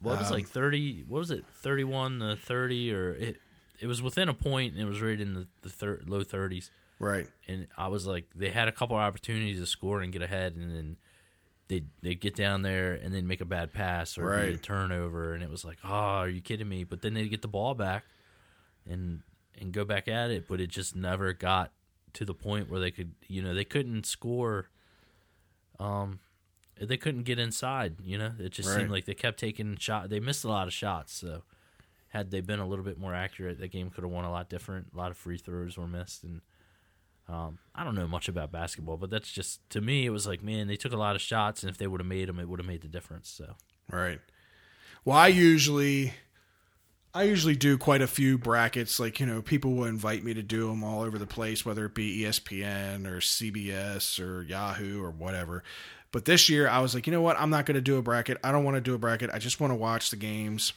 [0.00, 1.02] What Um, was like thirty?
[1.08, 1.44] What was it?
[1.62, 3.40] Thirty-one to thirty, or it?
[3.80, 6.70] It was within a point, and it was right in the, the thir- low thirties.
[6.98, 7.28] Right.
[7.46, 10.74] And I was like, they had a couple opportunities to score and get ahead, and
[10.74, 10.96] then
[11.68, 15.32] they they get down there and then make a bad pass or be a turnover,
[15.34, 16.82] and it was like, oh, are you kidding me?
[16.84, 18.04] But then they get the ball back
[18.88, 19.22] and
[19.60, 21.72] and go back at it, but it just never got
[22.14, 24.68] to the point where they could, you know, they couldn't score.
[25.78, 26.20] Um,
[26.80, 27.96] they couldn't get inside.
[28.02, 28.78] You know, it just Right.
[28.78, 30.08] seemed like they kept taking shot.
[30.10, 31.12] They missed a lot of shots.
[31.12, 31.42] So,
[32.08, 34.48] had they been a little bit more accurate, that game could have won a lot
[34.48, 34.88] different.
[34.94, 36.40] A lot of free throws were missed, and
[37.28, 40.06] um, I don't know much about basketball, but that's just to me.
[40.06, 42.06] It was like, man, they took a lot of shots, and if they would have
[42.06, 43.28] made them, it would have made the difference.
[43.28, 43.54] So,
[43.90, 44.20] Right.
[45.04, 46.12] Well, I usually,
[47.14, 48.98] I usually do quite a few brackets.
[49.00, 51.86] Like, you know, people will invite me to do them all over the place, whether
[51.86, 55.62] it be ESPN or CBS or Yahoo or whatever.
[56.10, 57.38] But this year, I was like, you know what?
[57.38, 58.38] I'm not going to do a bracket.
[58.42, 59.30] I don't want to do a bracket.
[59.32, 60.72] I just want to watch the games.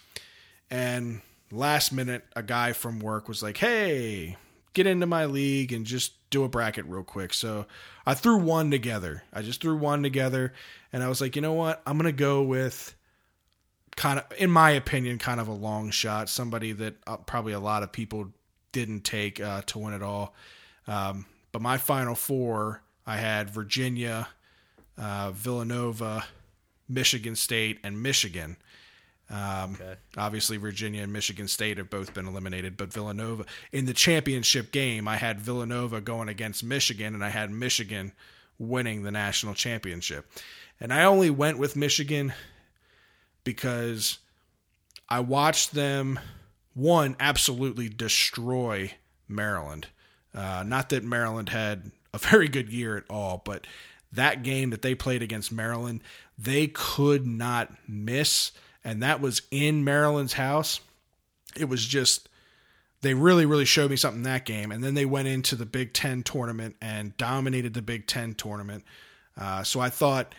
[0.72, 1.22] And
[1.52, 4.38] last minute, a guy from work was like, hey,
[4.74, 7.34] get into my league and just do a bracket real quick.
[7.34, 7.66] So
[8.06, 9.24] I threw one together.
[9.34, 10.54] I just threw one together.
[10.94, 11.82] And I was like, you know what?
[11.86, 12.96] I'm going to go with
[13.98, 16.30] kind of, in my opinion, kind of a long shot.
[16.30, 18.32] Somebody that uh, probably a lot of people
[18.72, 20.34] didn't take uh, to win it all.
[20.88, 24.30] Um, but my final four, I had Virginia,
[24.98, 26.26] uh, Villanova,
[26.88, 28.56] Michigan State, and Michigan.
[29.32, 29.96] Um, Okay.
[30.18, 35.08] Obviously, Virginia and Michigan State have both been eliminated, but Villanova in the championship game,
[35.08, 38.12] I had Villanova going against Michigan, and I had Michigan
[38.60, 40.30] winning the national championship.
[40.80, 42.34] And I only went with Michigan
[43.44, 44.20] because
[45.10, 46.20] I watched them
[46.74, 48.94] one absolutely destroy
[49.28, 49.88] Maryland.
[50.34, 53.66] Uh, not that Maryland had a very good year at all, but
[54.12, 56.02] that game that they played against Maryland,
[56.38, 58.52] they could not miss,
[58.84, 60.80] and that was in Maryland's house.
[61.56, 62.30] It was just
[63.02, 64.72] they really, really showed me something in that game.
[64.72, 68.84] And then they went into the Big Ten tournament and dominated the Big Ten tournament.
[69.38, 70.36] Uh, so I thought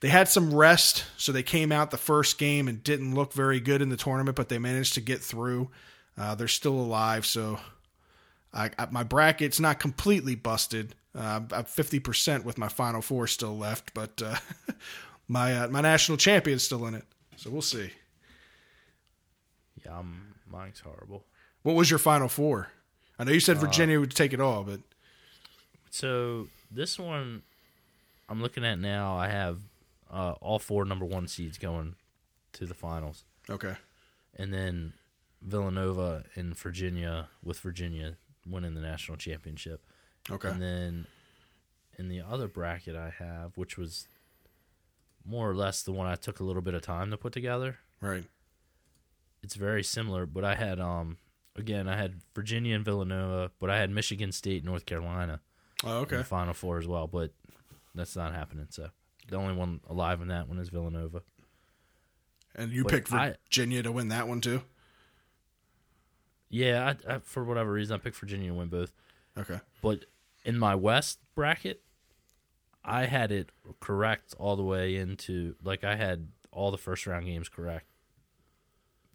[0.00, 3.60] they had some rest, so they came out the first game and didn't look very
[3.60, 5.70] good in the tournament, but they managed to get through.
[6.16, 7.58] Uh, they're still alive, so
[8.52, 10.94] I, I, my bracket's not completely busted.
[11.14, 14.36] Uh, I'm fifty percent with my final four still left, but uh,
[15.28, 17.04] my uh, my national champion's still in it.
[17.38, 17.90] So we'll see.
[19.84, 21.22] Yeah, I'm, mine's horrible.
[21.62, 22.70] What was your final four?
[23.16, 24.80] I know you said Virginia would take it all, but
[25.90, 27.42] So this one
[28.28, 29.60] I'm looking at now, I have
[30.12, 31.94] uh, all four number one seeds going
[32.54, 33.76] to the finals, okay,
[34.36, 34.94] and then
[35.40, 38.16] Villanova and Virginia with Virginia
[38.48, 39.80] winning the national championship,
[40.30, 41.06] okay, and then
[41.98, 44.08] in the other bracket I have, which was
[45.28, 47.78] more or less the one I took a little bit of time to put together.
[48.00, 48.24] right,
[49.42, 51.18] It's very similar, but I had um
[51.56, 55.40] again I had Virginia and Villanova, but I had Michigan State, North Carolina.
[55.84, 57.32] oh, in okay, the Final Four as well, but
[57.94, 58.66] that's not happening.
[58.70, 58.88] So
[59.28, 61.22] the only one alive in that one is Villanova.
[62.54, 64.62] and you but picked I- Virginia to win that one too.
[66.50, 68.92] Yeah, I, I, for whatever reason, I picked Virginia to win both.
[69.36, 70.06] Okay, But
[70.44, 71.82] in my West bracket,
[72.88, 73.50] I had it
[73.80, 77.86] correct all the way into like I had all the first round games correct.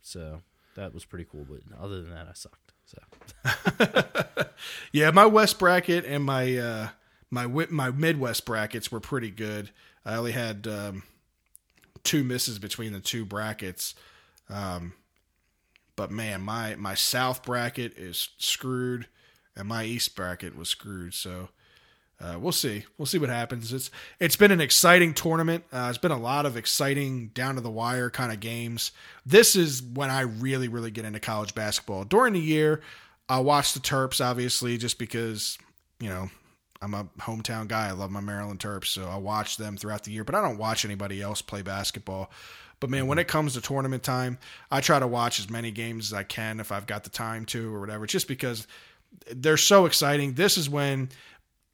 [0.01, 0.41] So
[0.75, 1.45] that was pretty cool.
[1.49, 2.73] But other than that, I sucked.
[2.85, 4.45] So
[4.91, 6.87] yeah, my West bracket and my uh,
[7.31, 9.71] my my Midwest brackets were pretty good.
[10.05, 11.03] I only had um,
[12.03, 13.95] two misses between the two brackets.
[14.49, 14.93] Um,
[15.95, 19.07] but man, my my South bracket is screwed,
[19.55, 21.13] and my East bracket was screwed.
[21.13, 21.49] So
[22.23, 22.85] uh, we'll see.
[22.97, 23.73] We'll see what happens.
[23.73, 25.65] It's it's been an exciting tournament.
[25.73, 28.91] Uh, it's been a lot of exciting down to the wire kind of games.
[29.25, 32.05] This is when I really really get into college basketball.
[32.05, 32.81] During the year,
[33.27, 35.57] I watch the Terps obviously just because
[35.99, 36.29] you know
[36.81, 37.89] I'm a hometown guy.
[37.89, 40.23] I love my Maryland Terps, so I watch them throughout the year.
[40.23, 42.31] But I don't watch anybody else play basketball.
[42.79, 44.37] But man, when it comes to tournament time,
[44.71, 47.45] I try to watch as many games as I can if I've got the time
[47.47, 48.05] to or whatever.
[48.05, 48.65] Just because
[49.31, 50.33] they're so exciting.
[50.33, 51.09] This is when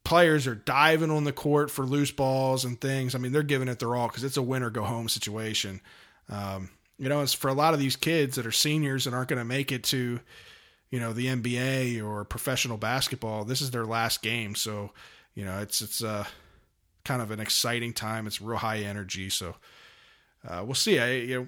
[0.04, 3.14] players are diving on the court for loose balls and things.
[3.14, 5.80] I mean, they're giving it their all because it's a win or go home situation.
[6.28, 9.28] Um, you know, it's for a lot of these kids that are seniors and aren't
[9.28, 10.20] going to make it to,
[10.90, 13.44] you know, the NBA or professional basketball.
[13.44, 14.90] This is their last game, so
[15.34, 16.24] you know, it's it's uh,
[17.04, 18.26] kind of an exciting time.
[18.26, 19.56] It's real high energy, so
[20.46, 20.98] uh, we'll see.
[20.98, 21.46] I you know,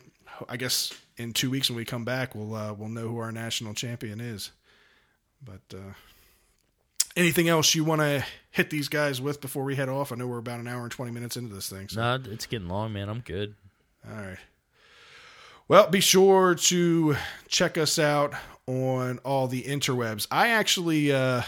[0.49, 3.33] I guess in two weeks when we come back, we'll uh, we'll know who our
[3.33, 4.53] national champion is.
[5.45, 5.93] But uh,
[7.17, 10.13] anything else you want to hit these guys with before we head off?
[10.13, 11.89] I know we're about an hour and twenty minutes into this thing.
[11.89, 12.01] So.
[12.01, 13.09] no, it's getting long, man.
[13.09, 13.55] I'm good.
[14.09, 14.39] All right.
[15.69, 17.17] Well, be sure to
[17.49, 18.35] check us out
[18.67, 20.27] on all the interwebs.
[20.31, 21.43] I actually uh,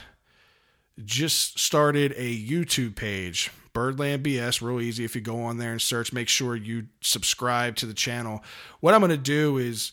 [1.04, 4.62] just started a YouTube page, Birdland BS.
[4.62, 5.04] Real easy.
[5.04, 8.42] If you go on there and search, make sure you subscribe to the channel.
[8.80, 9.92] What I'm going to do is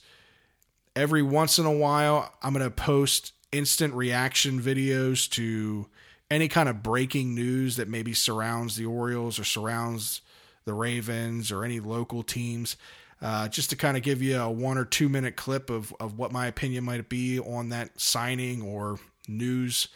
[0.95, 5.87] every once in a while, I'm going to post instant reaction videos to
[6.29, 10.21] any kind of breaking news that maybe surrounds the Orioles or surrounds
[10.65, 12.77] the Ravens or any local teams.
[13.21, 16.17] Uh, just to kind of give you a one or two minute clip of, of
[16.17, 18.97] what my opinion might be on that signing or
[19.27, 19.89] news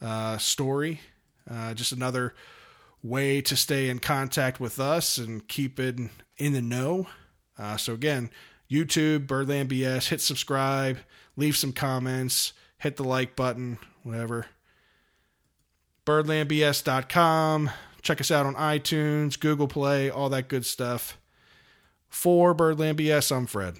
[0.00, 1.00] uh, story.
[1.50, 2.34] Uh, just another
[3.02, 5.98] way to stay in contact with us and keep it
[6.38, 7.06] in the know.
[7.58, 8.30] Uh, so again,
[8.70, 10.08] YouTube, Birdland BS.
[10.08, 10.98] Hit subscribe,
[11.36, 14.46] leave some comments, hit the like button, whatever.
[16.06, 17.70] BirdlandBS.com.
[18.02, 21.18] Check us out on iTunes, Google Play, all that good stuff.
[22.08, 23.76] For Birdland BS, I'm Fred.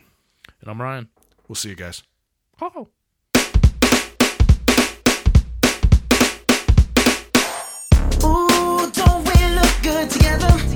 [0.60, 1.08] And I'm Ryan.
[1.46, 2.02] We'll see you guys.
[2.60, 2.88] Oh.
[8.24, 10.73] Ooh, don't we look good together?